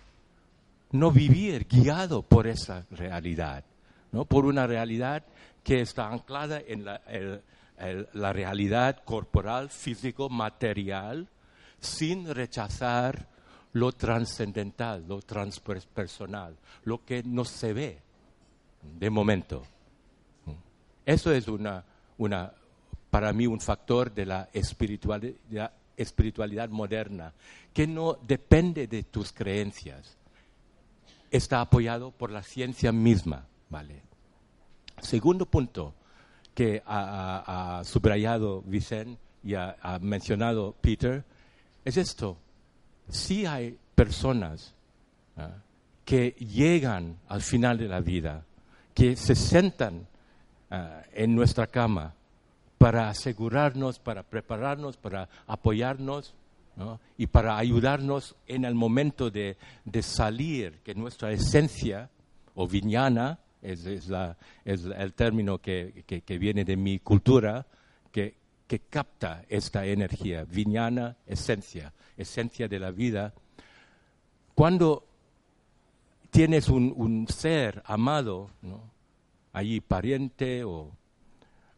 no 0.93 1.13
vivir 1.13 1.67
guiado 1.69 2.23
por 2.23 2.47
esa 2.47 2.87
realidad? 2.91 3.65
¿no? 4.13 4.25
Por 4.25 4.47
una 4.47 4.67
realidad 4.67 5.25
que 5.63 5.81
está 5.81 6.09
anclada 6.11 6.61
en 6.67 6.85
la, 6.85 8.33
realidad 8.33 9.03
corporal, 9.05 9.69
físico, 9.69 10.29
material, 10.29 11.29
sin 11.81 12.33
rechazar 12.35 13.29
lo 13.73 13.93
trascendental, 13.93 15.07
lo 15.07 15.23
transpersonal, 15.23 16.57
lo 16.85 17.05
que 17.05 17.23
no 17.23 17.45
se 17.45 17.73
ve 17.73 17.99
de 18.83 19.11
momento. 19.11 19.65
Eso 21.05 21.33
es 21.33 21.49
una, 21.49 21.85
una, 22.19 22.53
para 23.11 23.33
mí 23.33 23.47
un 23.47 23.61
factor 23.61 24.13
de 24.13 24.27
la 24.27 24.49
espiritualidad, 24.53 26.69
moderna, 26.69 27.33
que 27.73 27.87
no 27.87 28.19
depende 28.27 28.87
de 28.87 29.05
tus 29.05 29.33
creencias, 29.33 30.17
está 31.31 31.61
apoyado 31.61 32.11
por 32.11 32.31
la 32.31 32.43
ciencia 32.43 32.93
misma. 32.93 33.47
¿vale? 33.71 34.03
Segundo 35.01 35.47
punto 35.47 35.95
que 36.55 36.83
ha, 36.85 37.83
subrayado 37.85 38.63
Vicente 38.63 39.21
y 39.45 39.55
ha, 39.55 39.77
mencionado 40.01 40.75
Peter 40.81 41.25
es 41.85 41.97
esto. 41.97 42.37
Si 43.09 43.47
hay 43.47 43.79
personas 43.95 44.75
¿ah? 45.37 45.51
que 46.05 46.31
llegan 46.39 47.17
al 47.29 47.43
final 47.43 47.79
de 47.79 47.89
la 47.89 48.01
vida, 48.01 48.45
que 48.95 49.17
se 49.17 49.35
sentan 49.35 50.07
¿ah? 50.71 51.03
en 51.13 51.35
nuestra 51.35 51.67
cama 51.67 52.15
para 52.79 53.09
asegurarnos, 53.09 53.99
para 53.99 54.23
prepararnos, 54.23 54.97
para 54.97 55.29
apoyarnos 55.47 56.35
y 57.17 57.27
para 57.27 57.59
ayudarnos 57.59 58.37
en 58.47 58.65
el 58.65 58.77
momento 58.77 59.31
de, 59.33 59.57
de 59.85 60.01
salir, 60.01 60.79
que 60.85 60.95
nuestra 60.95 61.33
esencia 61.33 62.09
o 62.55 62.69
viñana 62.69 63.41
es, 63.63 63.87
el 64.65 65.13
término 65.15 65.59
que, 65.59 66.05
viene 66.39 66.65
de 66.65 66.77
mi 66.77 66.99
cultura, 67.01 67.67
que, 68.13 68.35
capta 68.79 69.45
esta 69.49 69.87
energía, 69.87 70.45
viñana, 70.45 71.17
esencia, 71.27 71.93
esencia 72.17 72.69
de 72.69 72.79
la 72.79 72.91
vida. 72.91 73.33
Cuando 74.55 75.07
tienes 76.31 76.69
un, 76.69 77.27
ser 77.29 77.83
amado, 77.87 78.51
allí 79.53 79.81
pariente 79.81 80.65
o 80.65 80.91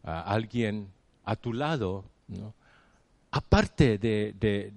alguien 0.03 0.89
a 1.25 1.37
tu 1.37 1.53
lado, 1.53 2.05
aparte 3.31 3.99
de, 3.99 4.73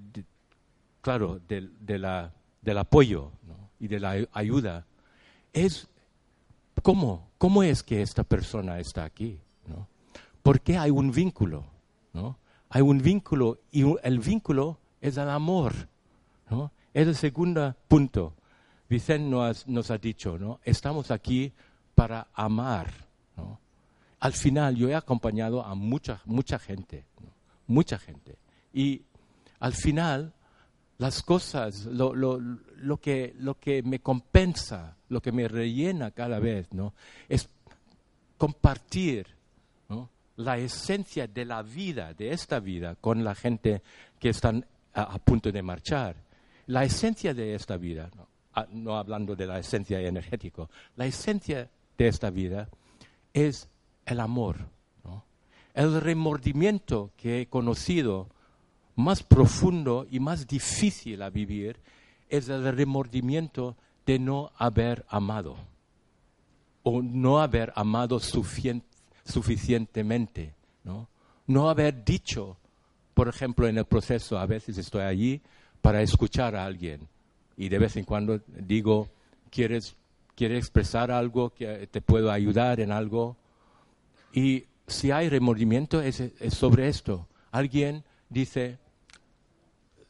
claro, 1.01 1.39
del 1.47 2.77
apoyo 2.77 3.31
y 3.79 3.87
de 3.87 3.99
la 3.99 4.27
ayuda, 4.33 4.85
es 5.51 5.87
¿Cómo? 6.83 7.29
¿Cómo 7.37 7.63
es 7.63 7.81
que 7.81 8.01
esta 8.01 8.23
persona 8.23 8.79
está 8.79 9.05
aquí? 9.05 9.39
¿no? 9.67 9.87
¿Por 10.41 10.59
qué 10.59 10.77
hay 10.77 10.91
un 10.91 11.11
vínculo? 11.11 11.65
¿No? 12.13 12.37
Hay 12.69 12.81
un 12.81 12.99
vínculo 12.99 13.59
y 13.71 13.83
el 14.03 14.19
vínculo 14.19 14.79
es 15.01 15.17
el 15.17 15.29
amor. 15.29 15.73
¿no? 16.49 16.71
Es 16.93 17.07
el 17.07 17.15
segundo 17.15 17.75
punto. 17.87 18.33
Vicente 18.89 19.29
nos, 19.67 19.91
ha 19.91 19.97
dicho, 19.97 20.37
¿no? 20.37 20.59
estamos 20.63 21.11
aquí 21.11 21.51
para 21.95 22.27
amar. 22.33 22.91
¿no? 23.37 23.59
Al 24.19 24.33
final 24.33 24.75
yo 24.75 24.89
he 24.89 24.95
acompañado 24.95 25.63
a 25.63 25.75
mucha, 25.75 26.21
mucha 26.25 26.57
gente, 26.59 27.05
mucha 27.67 27.97
gente. 27.97 28.37
Y 28.73 29.01
al 29.59 29.73
final 29.73 30.33
las 30.97 31.21
cosas, 31.21 31.85
lo, 31.85 32.15
lo, 32.15 32.39
lo, 32.39 32.97
que, 32.97 33.35
lo 33.39 33.59
que 33.59 33.83
me 33.83 33.99
compensa, 33.99 34.95
lo 35.09 35.21
que 35.21 35.31
me 35.31 35.47
rellena 35.47 36.11
cada 36.11 36.39
vez, 36.39 36.71
¿no? 36.71 36.93
es 37.27 37.49
compartir 38.37 39.27
la 40.35 40.57
esencia 40.57 41.27
de 41.27 41.45
la 41.45 41.61
vida, 41.61 42.13
de 42.13 42.31
esta 42.31 42.59
vida, 42.59 42.95
con 42.95 43.23
la 43.23 43.35
gente 43.35 43.81
que 44.19 44.29
están 44.29 44.65
a, 44.93 45.17
punto 45.19 45.51
de 45.51 45.61
marchar. 45.61 46.15
La 46.67 46.83
esencia 46.83 47.33
de 47.33 47.55
esta 47.55 47.77
vida, 47.77 48.09
¿no? 48.71 48.97
hablando 48.97 49.35
de 49.35 49.47
la 49.47 49.59
esencia 49.59 49.99
energética, 49.99 50.67
la 50.95 51.05
esencia 51.05 51.69
de 51.97 52.07
esta 52.07 52.29
vida 52.29 52.69
es 53.33 53.67
el 54.05 54.19
amor, 54.19 54.57
el 55.73 55.99
remordimiento 56.01 57.11
que 57.17 57.41
he 57.41 57.47
conocido 57.47 58.29
más 58.95 59.23
profundo 59.23 60.05
y 60.09 60.19
más 60.19 60.47
difícil 60.47 61.21
a 61.23 61.31
vivir 61.31 61.77
es 62.29 62.47
el 62.47 62.63
remordimiento 62.75 63.75
de 64.05 64.19
no 64.19 64.51
haber 64.55 65.03
amado 65.09 65.55
o 66.83 67.01
no 67.01 67.39
haber 67.39 67.73
amado 67.75 68.19
suficientemente, 69.25 70.53
¿no? 70.83 71.07
No 71.47 71.69
haber 71.69 72.03
dicho, 72.03 72.57
por 73.13 73.27
ejemplo, 73.27 73.67
en 73.67 73.77
el 73.77 73.85
proceso, 73.85 74.37
a 74.37 74.45
veces 74.45 74.77
estoy 74.77 75.01
allí 75.01 75.41
para 75.81 76.01
escuchar 76.01 76.55
a 76.55 76.65
alguien 76.65 77.07
y 77.57 77.69
de 77.69 77.79
vez 77.79 77.95
en 77.97 78.05
cuando 78.05 78.41
digo, 78.47 79.09
¿quieres, 79.49 79.95
¿quieres 80.35 80.59
expresar 80.59 81.11
algo? 81.11 81.51
que 81.51 81.87
¿Te 81.87 82.01
puedo 82.01 82.31
ayudar 82.31 82.79
en 82.79 82.91
algo? 82.91 83.37
Y 84.33 84.65
si 84.87 85.11
hay 85.11 85.29
remordimiento 85.29 86.01
es, 86.01 86.23
sobre 86.49 86.87
esto. 86.87 87.27
Alguien 87.51 88.03
dice, 88.29 88.79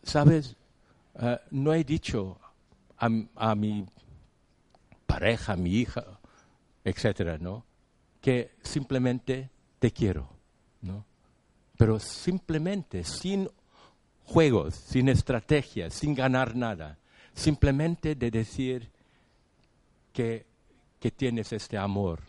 sabes, 0.01 0.55
eh, 1.19 1.39
no 1.51 1.73
he 1.73 1.83
dicho 1.83 2.39
a, 2.97 3.55
mi 3.55 3.85
pareja, 5.05 5.53
a 5.53 5.57
mi 5.57 5.71
hija, 5.71 6.05
etcétera, 6.85 7.37
¿no? 7.37 7.65
Que 8.23 8.55
simplemente 8.63 9.51
te 9.77 9.91
quiero, 9.91 10.27
¿no? 10.81 11.05
Pero 11.77 11.99
simplemente, 11.99 13.03
sin 13.03 13.47
juegos, 14.23 14.73
sin 14.73 15.09
estrategias, 15.09 15.93
sin 15.93 16.15
ganar 16.15 16.55
nada, 16.55 16.97
simplemente 17.35 18.15
de 18.15 18.31
decir 18.31 18.89
que, 20.11 20.47
que 20.99 21.11
tienes 21.11 21.51
este 21.51 21.77
amor. 21.77 22.21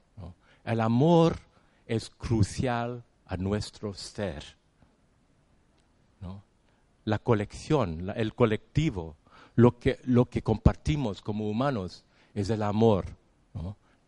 El 0.65 0.81
amor 0.81 1.39
es 1.87 2.11
crucial 2.11 3.05
a 3.27 3.37
nuestro 3.37 3.95
ser 3.95 4.57
la 7.05 7.19
colección, 7.19 8.13
el 8.17 8.35
colectivo, 8.35 9.17
lo 9.55 9.79
que, 9.79 9.99
lo 10.05 10.27
que 10.27 10.43
compartimos 10.43 11.21
como 11.21 11.49
humanos 11.49 12.05
es 12.35 12.51
el 12.51 12.63
amor, 12.63 13.07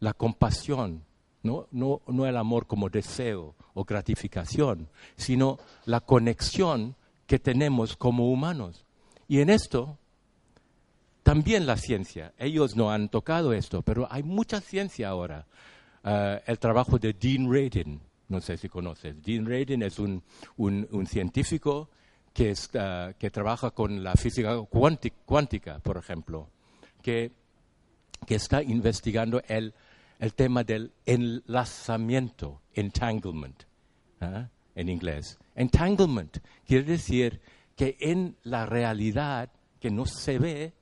la 0.00 0.14
compasión, 0.14 1.04
¿no? 1.42 1.68
No, 1.70 2.02
no 2.06 2.26
el 2.26 2.36
amor 2.36 2.66
como 2.66 2.88
deseo 2.88 3.54
o 3.74 3.84
gratificación, 3.84 4.88
sino 5.16 5.58
la 5.84 6.00
conexión 6.00 6.96
que 7.26 7.38
tenemos 7.38 7.96
como 7.96 8.30
humanos. 8.30 8.84
Y 9.28 9.40
en 9.40 9.50
esto, 9.50 9.98
también 11.22 11.66
la 11.66 11.76
ciencia, 11.76 12.32
ellos 12.38 12.76
no 12.76 12.90
han 12.90 13.08
tocado 13.08 13.52
esto, 13.52 13.82
pero 13.82 14.06
hay 14.10 14.22
mucha 14.22 14.60
ciencia 14.60 15.08
ahora. 15.08 15.46
Eh, 16.04 16.42
el 16.46 16.58
trabajo 16.58 16.98
de 16.98 17.12
Dean 17.12 17.52
Radin, 17.52 18.00
No 18.28 18.40
sé 18.40 18.56
si 18.56 18.68
conoces. 18.68 19.20
Dean 19.22 19.46
Radin 19.46 19.82
es 19.82 19.98
un, 19.98 20.22
un, 20.56 21.06
científico 21.06 21.90
que, 22.32 22.50
está, 22.50 23.14
que 23.18 23.30
trabaja 23.30 23.72
con 23.72 24.02
la 24.02 24.14
física 24.14 24.56
cuántica, 25.24 25.78
por 25.80 25.96
ejemplo, 25.96 26.48
que, 27.02 27.32
que 28.26 28.36
está 28.36 28.62
investigando 28.62 29.42
el, 29.48 29.74
el 30.18 30.34
tema 30.34 30.64
del 30.64 30.92
enlazamiento, 31.04 32.62
entanglement, 32.74 33.64
¿ah? 34.20 34.48
en 34.74 34.88
inglés. 34.88 35.38
Entanglement 35.54 36.38
quiere 36.66 36.84
decir 36.84 37.40
que 37.76 37.96
en 38.00 38.36
la 38.42 38.66
realidad 38.66 39.50
que 39.80 39.90
no 39.90 40.06
se 40.06 40.38
ve, 40.38 40.72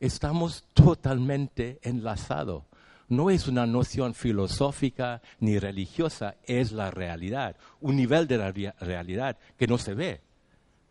estamos 0.00 0.64
totalmente 0.72 1.78
enlazados. 1.82 2.64
No 3.08 3.28
es 3.28 3.48
una 3.48 3.66
noción 3.66 4.14
filosófica 4.14 5.20
ni 5.40 5.58
religiosa, 5.58 6.36
es 6.44 6.72
la 6.72 6.90
realidad, 6.90 7.56
un 7.80 7.96
nivel 7.96 8.26
de 8.26 8.38
la 8.38 8.52
realidad 8.52 9.36
que 9.58 9.66
no 9.66 9.78
se 9.78 9.94
ve. 9.94 10.20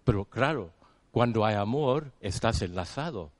Pero 0.03 0.25
claro, 0.25 0.73
cuando 1.11 1.45
hay 1.45 1.55
amor, 1.55 2.11
estás 2.19 2.61
enlazado. 2.61 3.31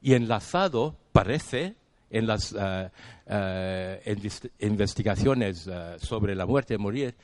Y 0.00 0.14
enlazado 0.14 0.96
parece, 1.12 1.74
en 2.10 2.26
las 2.26 2.54
eh, 2.58 2.90
eh, 3.26 4.30
investigaciones 4.60 5.66
eh, 5.66 5.96
sobre 5.98 6.34
la 6.34 6.46
muerte 6.46 6.74
y 6.74 6.78
morir, 6.78 7.14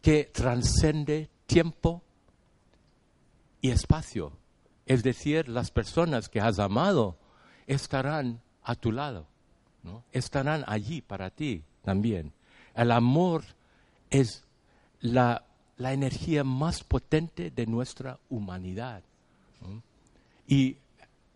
que 0.00 0.24
transcende 0.24 1.30
tiempo 1.46 2.02
y 3.60 3.70
espacio. 3.70 4.32
Es 4.86 5.02
decir, 5.02 5.48
las 5.48 5.70
personas 5.70 6.28
que 6.28 6.40
has 6.40 6.58
amado 6.58 7.16
estarán 7.66 8.40
a 8.64 8.74
tu 8.74 8.90
lado, 8.90 9.26
¿no? 9.82 10.04
estarán 10.12 10.64
allí 10.66 11.00
para 11.00 11.30
ti 11.30 11.62
también. 11.82 12.32
El 12.74 12.90
amor 12.90 13.44
es 14.10 14.44
la, 15.00 15.44
energía 15.78 16.44
más 16.44 16.84
potente 16.84 17.50
de 17.50 17.66
nuestra 17.66 18.20
humanidad. 18.30 19.02
Y, 20.46 20.76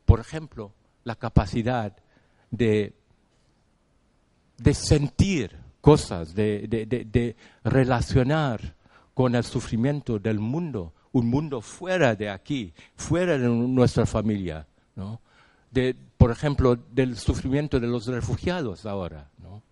por 0.04 0.20
ejemplo, 0.20 0.72
la 1.02 1.16
capacidad 1.16 1.96
de, 2.56 2.92
de 4.58 4.74
sentir 4.74 5.56
cosas, 5.80 6.34
de, 6.34 6.66
de, 6.68 7.36
relacionar 7.64 8.74
con 9.14 9.34
el 9.34 9.44
sufrimiento 9.44 10.18
del 10.18 10.40
mundo, 10.40 10.92
un 11.12 11.28
mundo 11.28 11.60
fuera 11.60 12.14
de 12.14 12.28
aquí, 12.28 12.72
fuera 12.96 13.38
de 13.38 13.48
nuestra 13.48 14.04
familia, 14.04 14.66
¿no? 14.94 15.20
de, 15.70 15.94
por 16.18 16.30
ejemplo, 16.30 16.76
del 16.76 17.16
sufrimiento 17.16 17.78
de 17.78 17.86
los 17.86 18.06
refugiados 18.06 18.84
ahora, 18.84 19.30
¿no? 19.38 19.62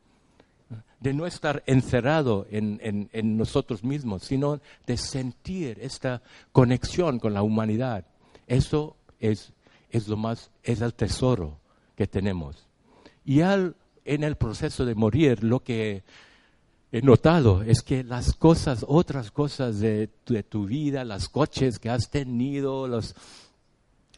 de 1.00 1.12
no 1.12 1.26
estar 1.26 1.62
encerrado 1.66 2.46
en, 2.50 2.78
en, 2.80 3.36
nosotros 3.36 3.84
mismos, 3.84 4.22
sino 4.22 4.60
de 4.86 4.96
sentir 4.96 5.78
esta 5.80 6.22
conexión 6.50 7.18
con 7.18 7.34
la 7.34 7.42
humanidad. 7.42 8.06
Eso 8.46 8.96
es, 9.20 9.52
es 9.90 10.08
lo 10.08 10.16
más, 10.16 10.50
es 10.62 10.80
el 10.80 10.94
tesoro 10.94 11.58
que 11.94 12.06
tenemos. 12.06 12.68
Y 13.24 13.40
al, 13.40 13.76
en 14.04 14.24
el 14.24 14.37
proceso 14.37 14.84
de 14.84 14.94
morir, 14.94 15.42
lo 15.42 15.60
que 15.60 16.02
he 16.92 17.02
notado 17.02 17.62
es 17.62 17.82
que 17.82 18.04
las 18.04 18.34
cosas, 18.34 18.84
otras 18.87 19.30
cosas 19.30 19.80
de, 19.80 20.10
de 20.26 20.42
tu 20.42 20.66
vida, 20.66 21.04
los 21.04 21.28
coches 21.28 21.78
que 21.78 21.90
has 21.90 22.10
tenido, 22.10 22.87
los, 22.87 23.14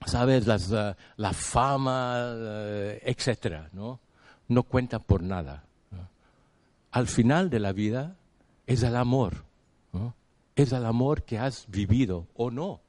sabes, 0.05 0.47
Las, 0.47 0.71
eh, 0.73 0.95
la 1.16 1.33
fama, 1.33 2.35
eh, 2.37 3.03
etcétera, 3.05 3.71
¿no? 3.73 4.01
No 4.49 4.62
cuentan 4.64 5.03
por 5.03 5.23
nada. 5.23 5.64
Al 6.92 7.09
final 7.09 7.51
de 7.51 7.61
la 7.61 7.73
vida 7.73 8.16
es 8.66 8.83
el 8.83 8.97
amor, 8.97 9.45
es 10.55 10.73
el 10.73 10.87
amor 10.87 11.25
que 11.25 11.38
has 11.38 11.66
vivido 11.69 12.27
o 12.35 12.51
no. 12.51 12.81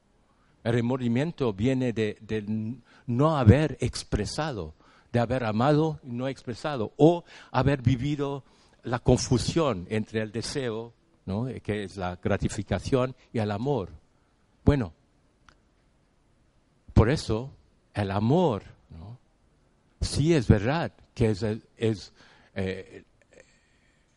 El 0.64 0.74
remordimiento 0.74 1.52
viene 1.52 1.92
de, 1.92 2.18
de, 2.22 2.78
no 3.06 3.38
haber 3.38 3.78
expresado, 3.82 4.76
de 5.18 5.24
haber 5.24 5.46
amado 5.46 6.00
y 6.04 6.12
no 6.12 6.28
expresado, 6.28 6.94
o 6.96 7.24
haber 7.52 7.82
vivido 7.82 8.44
la 8.84 9.00
confusión 9.00 9.88
entre 9.90 10.22
el 10.22 10.32
deseo, 10.32 10.94
¿no? 11.26 11.48
que 11.64 11.86
es 11.86 11.98
la 11.98 12.18
gratificación, 12.18 13.16
y 13.34 13.40
el 13.40 13.50
amor. 13.50 13.90
Bueno, 14.64 14.94
por 16.94 17.10
eso, 17.10 17.52
el 17.96 18.12
amor, 18.12 18.62
sí 20.02 20.36
es 20.36 20.48
verdad 20.48 20.94
que 21.16 21.32
es, 21.32 22.14
eh, 22.54 23.04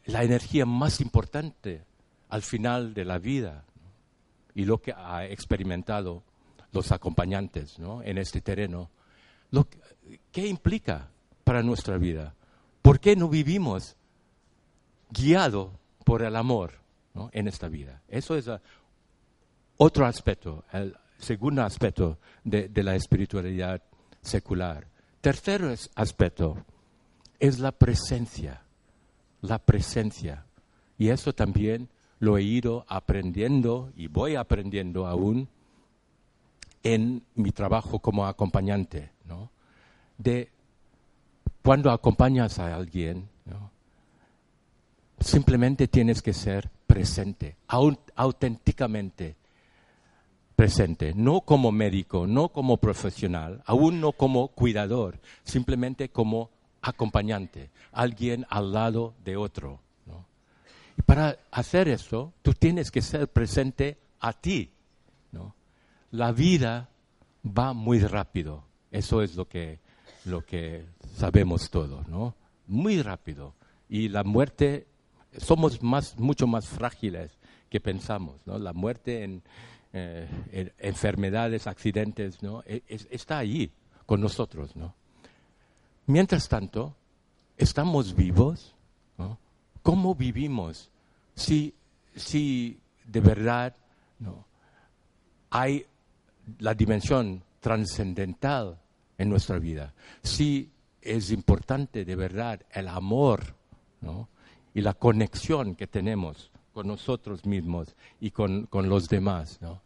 la 0.04 0.22
energía 0.22 0.66
más 0.66 1.00
importante 1.00 1.82
al 2.28 2.42
final 2.42 2.92
de 2.92 3.06
la 3.06 3.18
vida 3.18 3.64
y 4.54 4.66
lo 4.66 4.82
que 4.82 4.92
ha 4.92 5.24
experimentado 5.24 6.24
los 6.72 6.92
acompañantes 6.92 7.78
en 8.04 8.18
este 8.18 8.42
terreno. 8.42 8.90
¿Qué 10.32 10.46
implica 10.46 11.10
para 11.44 11.62
nuestra 11.62 11.98
vida? 11.98 12.34
¿Por 12.82 13.00
qué 13.00 13.16
no 13.16 13.28
vivimos 13.28 13.96
guiado 15.10 15.72
por 16.04 16.22
el 16.22 16.36
amor 16.36 16.74
en 17.32 17.48
esta 17.48 17.68
vida? 17.68 18.02
Eso 18.08 18.36
es 18.36 18.48
ah, 18.48 18.60
otro 19.76 20.06
aspecto, 20.06 20.64
el, 20.72 20.94
segundo 21.20 21.62
aspecto 21.62 22.18
de, 22.44 22.70
la 22.82 22.94
espiritualidad 22.94 23.82
secular. 24.22 24.86
Tercer 25.20 25.62
aspecto 25.94 26.64
es 27.38 27.58
la 27.58 27.72
presencia, 27.72 28.62
la 29.42 29.58
presencia. 29.58 30.44
Y 30.98 31.08
eso 31.08 31.32
también 31.34 31.88
lo 32.18 32.38
he 32.38 32.42
ido 32.42 32.84
aprendiendo 32.88 33.92
y 33.96 34.08
voy 34.08 34.36
aprendiendo 34.36 35.06
aún 35.06 35.48
en 36.82 37.22
mi 37.34 37.52
trabajo 37.52 37.98
como 37.98 38.26
acompañante. 38.26 39.12
De 40.20 40.50
cuando 41.62 41.90
acompañas 41.90 42.58
a 42.58 42.74
alguien, 42.74 43.26
simplemente 45.18 45.88
tienes 45.88 46.20
que 46.20 46.34
ser 46.34 46.68
presente, 46.86 47.56
auténticamente 47.66 49.36
presente, 50.54 51.14
no 51.14 51.40
como 51.40 51.72
médico, 51.72 52.26
no 52.26 52.50
como 52.50 52.76
profesional, 52.76 53.62
aún 53.64 53.98
no 54.02 54.12
como 54.12 54.48
cuidador, 54.48 55.18
simplemente 55.42 56.10
como 56.10 56.50
acompañante, 56.82 57.70
alguien 57.92 58.44
al 58.50 58.72
lado 58.72 59.14
de 59.24 59.38
otro. 59.38 59.80
Y 60.98 61.02
para 61.02 61.38
hacer 61.50 61.88
eso, 61.88 62.34
tú 62.42 62.52
tienes 62.52 62.90
que 62.90 63.00
ser 63.00 63.28
presente 63.28 63.96
a 64.20 64.34
ti. 64.34 64.70
La 66.10 66.32
vida 66.32 66.90
va 67.42 67.72
muy 67.72 68.00
rápido, 68.00 68.64
eso 68.90 69.22
es 69.22 69.36
lo 69.36 69.48
que, 69.48 69.78
lo 70.24 70.44
que 70.44 70.84
sabemos 71.16 71.70
todos, 71.70 72.06
¿no? 72.08 72.34
muy 72.70 73.02
rápido. 73.02 73.54
Y 73.88 74.08
la 74.08 74.24
muerte, 74.24 74.86
somos 75.36 75.82
más, 75.82 76.18
mucho 76.18 76.46
más 76.46 76.68
frágiles 76.68 77.32
que 77.68 77.80
pensamos. 77.80 78.40
¿no? 78.46 78.58
La 78.58 78.72
muerte 78.72 79.24
en, 79.24 79.42
eh, 79.92 80.72
enfermedades, 80.78 81.66
accidentes, 81.66 82.42
¿no? 82.42 82.62
E, 82.64 82.82
está 82.88 83.38
allí 83.38 83.72
con 84.06 84.20
nosotros, 84.20 84.76
¿no? 84.76 84.94
Mientras 86.06 86.48
tanto, 86.48 86.94
estamos 87.56 88.14
vivos, 88.14 88.74
¿no? 89.18 89.38
¿Cómo 89.82 90.14
vivimos 90.14 90.90
si, 91.34 91.74
si 92.14 92.78
de 93.04 93.20
verdad 93.20 93.74
¿no? 94.18 94.44
hay 95.50 95.86
la 96.58 96.74
dimensión 96.74 97.42
trascendental 97.60 98.78
en 99.20 99.28
nuestra 99.28 99.58
vida? 99.58 99.92
Si 100.22 100.70
es 101.02 101.30
importante 101.30 102.06
de 102.06 102.16
verdad 102.16 102.62
el 102.72 102.88
amor 102.88 103.54
¿no? 104.00 104.28
y 104.72 104.80
la 104.80 104.94
conexión 104.94 105.74
que 105.74 105.86
tenemos 105.86 106.50
con 106.72 106.86
nosotros 106.86 107.44
mismos 107.44 107.94
y 108.18 108.30
con, 108.30 108.68
los 108.72 109.08
demás. 109.08 109.58
¿no? 109.60 109.82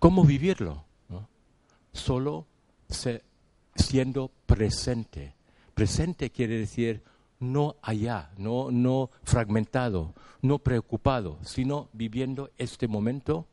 ¿Cómo 0.00 0.24
vivirlo? 0.24 0.84
Solo 1.92 2.46
siendo 3.76 4.30
presente. 4.46 5.34
Presente 5.74 6.30
quiere 6.30 6.58
decir 6.58 7.02
no 7.38 7.76
allá, 7.82 8.30
no, 8.36 8.72
no 8.72 9.10
fragmentado, 9.22 10.14
no 10.42 10.58
preocupado, 10.58 11.38
sino 11.42 11.88
viviendo 11.92 12.50
este 12.58 12.88
momento 12.88 13.46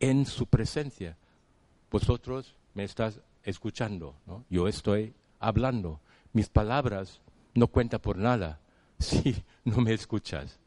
en 0.00 0.26
su 0.26 0.46
presencia. 0.46 1.16
Vosotros 1.90 2.56
me 2.74 2.84
estás 2.84 3.20
escuchando, 3.46 4.14
yo 4.50 4.68
estoy 4.68 5.14
hablando. 5.40 6.00
Mis 6.34 6.50
palabras 6.50 7.22
no 7.54 7.68
cuentan 7.68 8.00
por 8.00 8.18
nada 8.18 8.60
si 8.98 9.42
no 9.64 9.78
me 9.80 9.94
escuchas. 9.94 10.58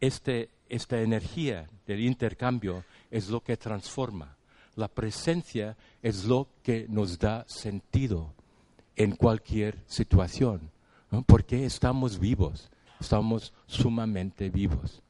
Este, 0.00 0.48
esta 0.70 1.02
energía 1.02 1.68
del 1.86 2.00
intercambio 2.00 2.84
es 3.10 3.28
lo 3.28 3.42
que 3.42 3.58
transforma. 3.58 4.36
La 4.76 4.88
presencia 4.88 5.76
es 6.02 6.24
lo 6.24 6.48
que 6.62 6.86
nos 6.88 7.18
da 7.18 7.44
sentido 7.46 8.32
en 8.96 9.14
cualquier 9.14 9.76
situación. 9.86 10.70
porque 11.26 11.66
estamos 11.66 12.18
vivos? 12.18 12.70
estamos 13.00 13.52
sumamente 13.66 14.50
vivos. 14.50 15.02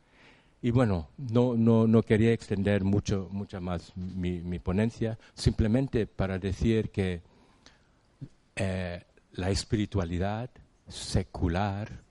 Y 0.62 0.70
bueno, 0.70 1.08
no, 1.16 1.56
no, 1.56 1.86
no 1.86 2.02
quería 2.02 2.32
extender 2.32 2.84
mucho, 2.84 3.28
mucha 3.30 3.60
más 3.60 3.96
mi, 3.96 4.40
mi, 4.40 4.58
ponencia, 4.58 5.18
simplemente 5.34 6.06
para 6.06 6.38
decir 6.38 6.90
que 6.90 7.22
eh, 8.56 9.02
la 9.32 9.50
espiritualidad 9.50 10.50
secular. 10.88 12.02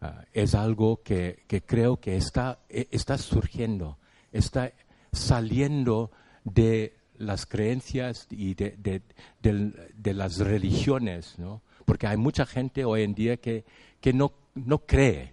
Ah, 0.00 0.24
es 0.32 0.54
algo 0.54 1.02
que, 1.02 1.44
que, 1.46 1.62
creo 1.62 1.98
que 1.98 2.16
está, 2.16 2.60
e, 2.68 2.88
está 2.90 3.18
surgiendo, 3.18 3.98
está 4.32 4.72
saliendo 5.12 6.10
de 6.44 6.96
las 7.16 7.46
creencias 7.46 8.26
y 8.30 8.54
de, 8.54 8.76
de, 8.78 9.02
de, 9.42 9.90
de 9.96 10.14
las 10.14 10.38
religiones, 10.38 11.36
¿no? 11.38 11.62
porque 11.88 12.06
hay 12.06 12.18
mucha 12.18 12.44
gente 12.44 12.84
hoy 12.84 13.02
en 13.02 13.14
día 13.14 13.38
que, 13.38 13.64
que 14.00 14.12
no, 14.12 14.34
no 14.54 14.80
cree, 14.80 15.32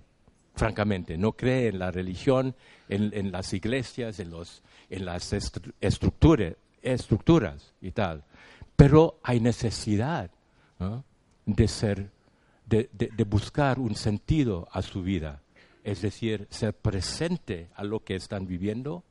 francamente, 0.56 1.18
no 1.18 1.34
cree 1.34 1.68
en 1.68 1.80
la 1.80 1.92
religión, 1.92 2.56
en, 2.90 3.32
las 3.32 3.54
iglesias, 3.54 4.20
en, 4.20 4.32
los, 4.32 4.64
en 4.90 5.06
las 5.06 5.34
estructuras, 5.82 6.56
estructuras 6.82 7.74
y 7.82 7.92
tal. 7.92 8.24
Pero 8.76 9.20
hay 9.24 9.40
necesidad 9.40 10.30
de 11.46 11.68
ser 11.68 12.10
de, 12.66 13.26
buscar 13.28 13.80
un 13.80 13.96
sentido 13.96 14.68
a 14.72 14.82
su 14.82 15.04
vida, 15.04 15.42
es 15.84 16.02
decir, 16.02 16.48
ser 16.50 16.74
presente 16.74 17.70
a 17.76 17.84
lo 17.84 18.04
que 18.04 18.16
están 18.16 18.48
viviendo, 18.48 19.04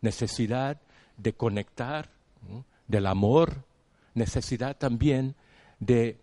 necesidad 0.00 0.80
de 1.16 1.32
conectar, 1.32 2.10
del 2.86 3.06
amor, 3.06 3.64
necesidad 4.14 4.76
también 4.76 5.34
de 5.80 6.18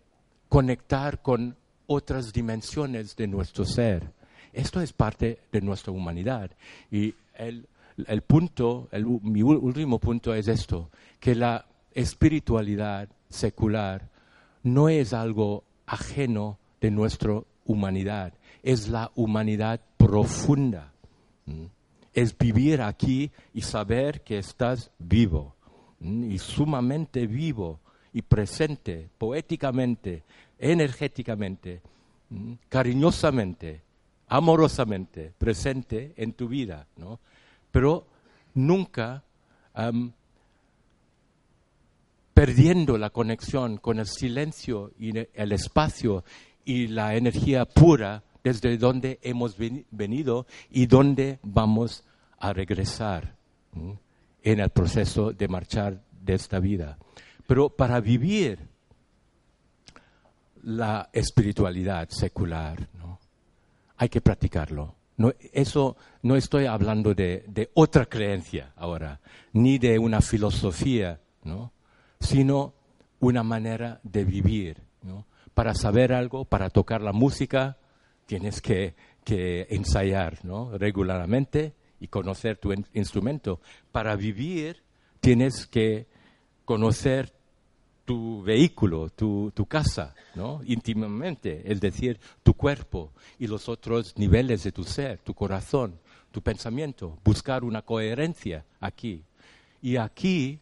conectar 0.48 1.20
con 1.20 1.56
otras 1.86 2.32
dimensiones 2.32 3.14
de 3.16 3.26
nuestro 3.26 3.64
ser. 3.64 4.10
Esto 4.54 4.80
es 4.80 4.92
parte 4.92 5.38
de 5.52 5.60
nuestra 5.60 5.92
humanidad. 5.92 6.50
Y 6.90 7.14
el, 7.34 7.66
el 8.06 8.22
punto, 8.22 8.88
mi 9.22 9.42
último 9.42 9.98
punto 9.98 10.34
es 10.34 10.48
esto, 10.48 10.90
que 11.20 11.34
la 11.34 11.66
espiritualidad 11.92 13.08
secular 13.28 14.08
no 14.62 14.88
es 14.88 15.12
algo 15.12 15.64
ajeno 15.86 16.58
de 16.80 16.90
nuestra 16.90 17.40
humanidad, 17.64 18.32
es 18.62 18.88
la 18.88 19.10
humanidad 19.14 19.80
profunda. 19.96 20.92
Es 22.12 22.36
vivir 22.36 22.80
aquí 22.80 23.30
y 23.52 23.62
saber 23.62 24.22
que 24.22 24.38
estás 24.38 24.90
vivo 24.98 25.54
y 26.00 26.38
sumamente 26.38 27.26
vivo 27.26 27.80
y 28.12 28.22
presente, 28.22 29.08
poéticamente, 29.18 30.22
energéticamente, 30.58 31.82
cariñosamente, 32.68 33.82
amorosamente, 34.28 35.32
presente 35.36 36.14
en 36.16 36.32
tu 36.32 36.48
vida, 36.48 36.86
¿no? 36.96 37.20
Pero 37.70 38.06
nunca 38.54 39.22
perdiendo 42.32 42.98
la 42.98 43.10
conexión 43.10 43.76
con 43.78 43.98
el 43.98 44.06
silencio 44.06 44.92
y 44.98 45.12
el 45.18 45.52
espacio 45.52 46.24
y 46.64 46.88
la 46.88 47.16
energía 47.16 47.64
pura 47.64 48.22
desde 48.42 48.76
donde 48.78 49.18
hemos 49.22 49.56
venido 49.90 50.46
y 50.70 50.86
donde 50.86 51.38
vamos 51.42 52.04
a 52.38 52.52
regresar 52.52 53.34
en 54.42 54.60
el 54.60 54.70
proceso 54.70 55.32
de 55.32 55.48
marchar 55.48 56.02
de 56.20 56.34
esta 56.34 56.58
vida. 56.60 56.98
Pero 57.46 57.70
para 57.70 58.00
vivir 58.00 58.58
la 60.62 61.08
espiritualidad 61.12 62.08
secular, 62.10 62.88
hay 63.96 64.08
que 64.08 64.20
practicarlo. 64.20 64.96
Eso 65.52 65.96
no 66.22 66.36
estoy 66.36 66.66
hablando 66.66 67.14
de, 67.14 67.70
otra 67.74 68.06
creencia 68.06 68.72
ahora, 68.76 69.20
ni 69.52 69.78
de 69.78 69.98
una 69.98 70.20
filosofía, 70.20 71.20
¿no? 71.44 71.72
sino 72.20 72.74
una 73.20 73.42
manera 73.42 74.00
de 74.02 74.24
vivir. 74.24 74.82
Para 75.54 75.74
saber 75.74 76.12
algo, 76.12 76.44
para 76.44 76.68
tocar 76.68 77.00
la 77.00 77.12
música, 77.12 77.78
tienes 78.26 78.60
que, 78.60 78.94
ensayar 79.26 80.40
regularmente 80.78 81.74
y 82.00 82.08
conocer 82.08 82.58
tu 82.58 82.72
instrumento. 82.92 83.60
Para 83.92 84.16
vivir, 84.16 84.82
tienes 85.20 85.66
que 85.66 86.06
conocer 86.64 87.32
tu 88.04 88.42
vehículo, 88.42 89.10
tu, 89.10 89.52
casa, 89.68 90.14
¿no? 90.34 90.60
íntimamente, 90.64 91.62
es 91.64 91.80
decir, 91.80 92.18
tu 92.42 92.54
cuerpo 92.54 93.12
y 93.38 93.46
los 93.46 93.68
otros 93.68 94.16
niveles 94.16 94.64
de 94.64 94.72
tu 94.72 94.84
ser, 94.84 95.18
tu 95.18 95.34
corazón, 95.34 95.98
tu 96.30 96.42
pensamiento, 96.42 97.18
buscar 97.24 97.64
una 97.64 97.82
coherencia 97.82 98.64
aquí. 98.80 99.22
Y 99.80 99.96
aquí 99.96 100.60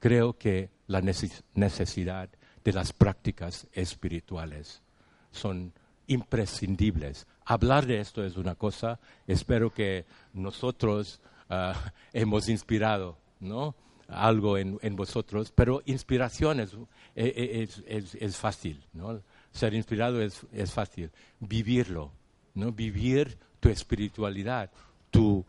creo 0.00 0.38
que 0.38 0.70
la 0.86 1.00
necesidad 1.00 2.28
de 2.64 2.72
las 2.72 2.92
prácticas 2.92 3.66
espirituales 3.72 4.82
son 5.30 5.72
imprescindibles. 6.06 7.26
Hablar 7.44 7.86
de 7.86 8.00
esto 8.00 8.24
es 8.24 8.36
una 8.36 8.54
cosa, 8.54 8.98
espero 9.26 9.72
que 9.72 10.06
nosotros 10.32 11.20
ah, 11.50 11.92
hemos 12.12 12.48
inspirado 12.48 13.16
¿no? 13.40 13.74
Algo 14.08 14.56
en, 14.56 14.96
vosotros, 14.96 15.52
pero 15.54 15.82
inspiración 15.84 16.60
es, 16.60 16.74
e, 17.14 17.68
e, 17.86 18.28
fácil, 18.30 18.82
¿no? 18.94 19.20
ser 19.52 19.74
inspirado 19.74 20.22
es, 20.22 20.46
fácil, 20.72 21.10
vivirlo, 21.40 22.10
¿no? 22.54 22.72
vivir 22.72 23.38
tu 23.60 23.68
espiritualidad, 23.68 24.70
tu, 25.10 25.44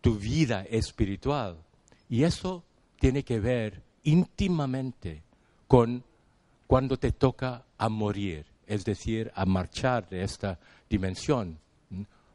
tu 0.00 0.16
vida 0.16 0.62
espiritual. 0.70 1.56
Y 2.08 2.24
eso 2.24 2.64
tiene 2.98 3.22
que 3.24 3.40
ver 3.40 3.82
íntimamente 4.04 5.22
con 5.68 6.02
cuando 6.66 6.96
te 6.98 7.12
toca 7.12 7.64
a 7.76 7.88
morir, 7.88 8.46
es 8.66 8.84
decir, 8.84 9.30
a 9.34 9.44
marchar 9.44 10.08
de 10.08 10.22
esta 10.22 10.58
dimensión. 10.88 11.58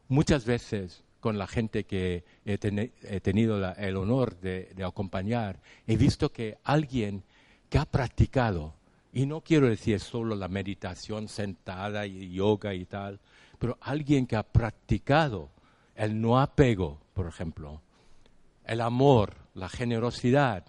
Muchas 0.07 0.45
veces 0.45 1.03
con 1.27 1.37
la 1.37 1.45
gente 1.45 1.83
que 1.83 2.23
he, 2.45 2.57
tenido 3.19 3.73
el 3.73 3.97
honor 3.97 4.39
de, 4.39 4.73
acompañar, 4.85 5.59
he 5.85 5.97
visto 5.97 6.31
que 6.31 6.57
alguien 6.63 7.21
que 7.69 7.77
ha 7.77 7.83
practicado, 7.83 8.75
y 9.11 9.25
no 9.25 9.41
quiero 9.41 9.67
decir 9.67 9.99
solo 9.99 10.37
la 10.37 10.47
meditación 10.47 11.27
sentada 11.27 12.07
y 12.07 12.31
yoga 12.31 12.73
y 12.73 12.85
tal, 12.85 13.19
pero 13.59 13.77
alguien 13.81 14.25
que 14.25 14.37
ha 14.37 14.43
practicado 14.43 15.49
el 15.97 16.21
no 16.21 16.39
apego, 16.39 16.97
por 17.13 17.27
ejemplo, 17.27 17.81
el 18.63 18.79
amor, 18.79 19.33
la 19.53 19.67
generosidad, 19.67 20.63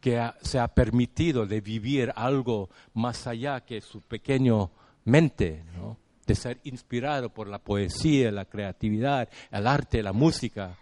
que 0.00 0.28
se 0.42 0.58
ha 0.58 0.66
permitido 0.66 1.46
de 1.46 1.60
vivir 1.60 2.12
algo 2.16 2.68
más 2.94 3.28
allá 3.28 3.60
que 3.60 3.80
su 3.80 4.00
pequeño 4.00 4.72
mente, 5.04 5.62
de 6.26 6.34
ser 6.34 6.60
inspirado 6.64 7.30
por 7.30 7.48
la 7.48 7.58
poesía, 7.58 8.32
la 8.32 8.44
creatividad, 8.44 9.28
el 9.50 9.66
arte, 9.66 10.02
la 10.02 10.12
música, 10.12 10.76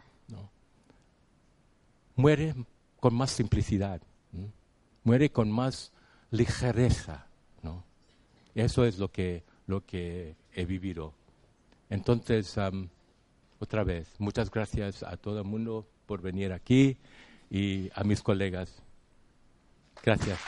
muere 2.17 2.55
con 3.01 3.15
más 3.15 3.31
simplicidad, 3.31 4.01
muere 5.03 5.31
con 5.31 5.51
más 5.51 5.93
ligereza. 6.31 7.27
Eso 8.55 8.85
es 8.85 8.99
lo 8.99 9.11
que, 9.11 9.43
lo 9.67 9.85
que 9.85 10.37
he 10.55 10.65
vivido. 10.65 11.13
Entonces, 11.91 12.57
otra 13.59 13.85
vez, 13.85 14.09
muchas 14.19 14.51
gracias 14.51 15.03
a 15.03 15.17
todo 15.17 15.41
el 15.41 15.45
mundo 15.45 15.87
por 16.07 16.23
venir 16.23 16.53
aquí 16.53 16.97
y 17.51 17.91
a 17.95 18.05
mis 18.05 18.23
colegas. 18.23 18.83
Gracias. 20.03 20.39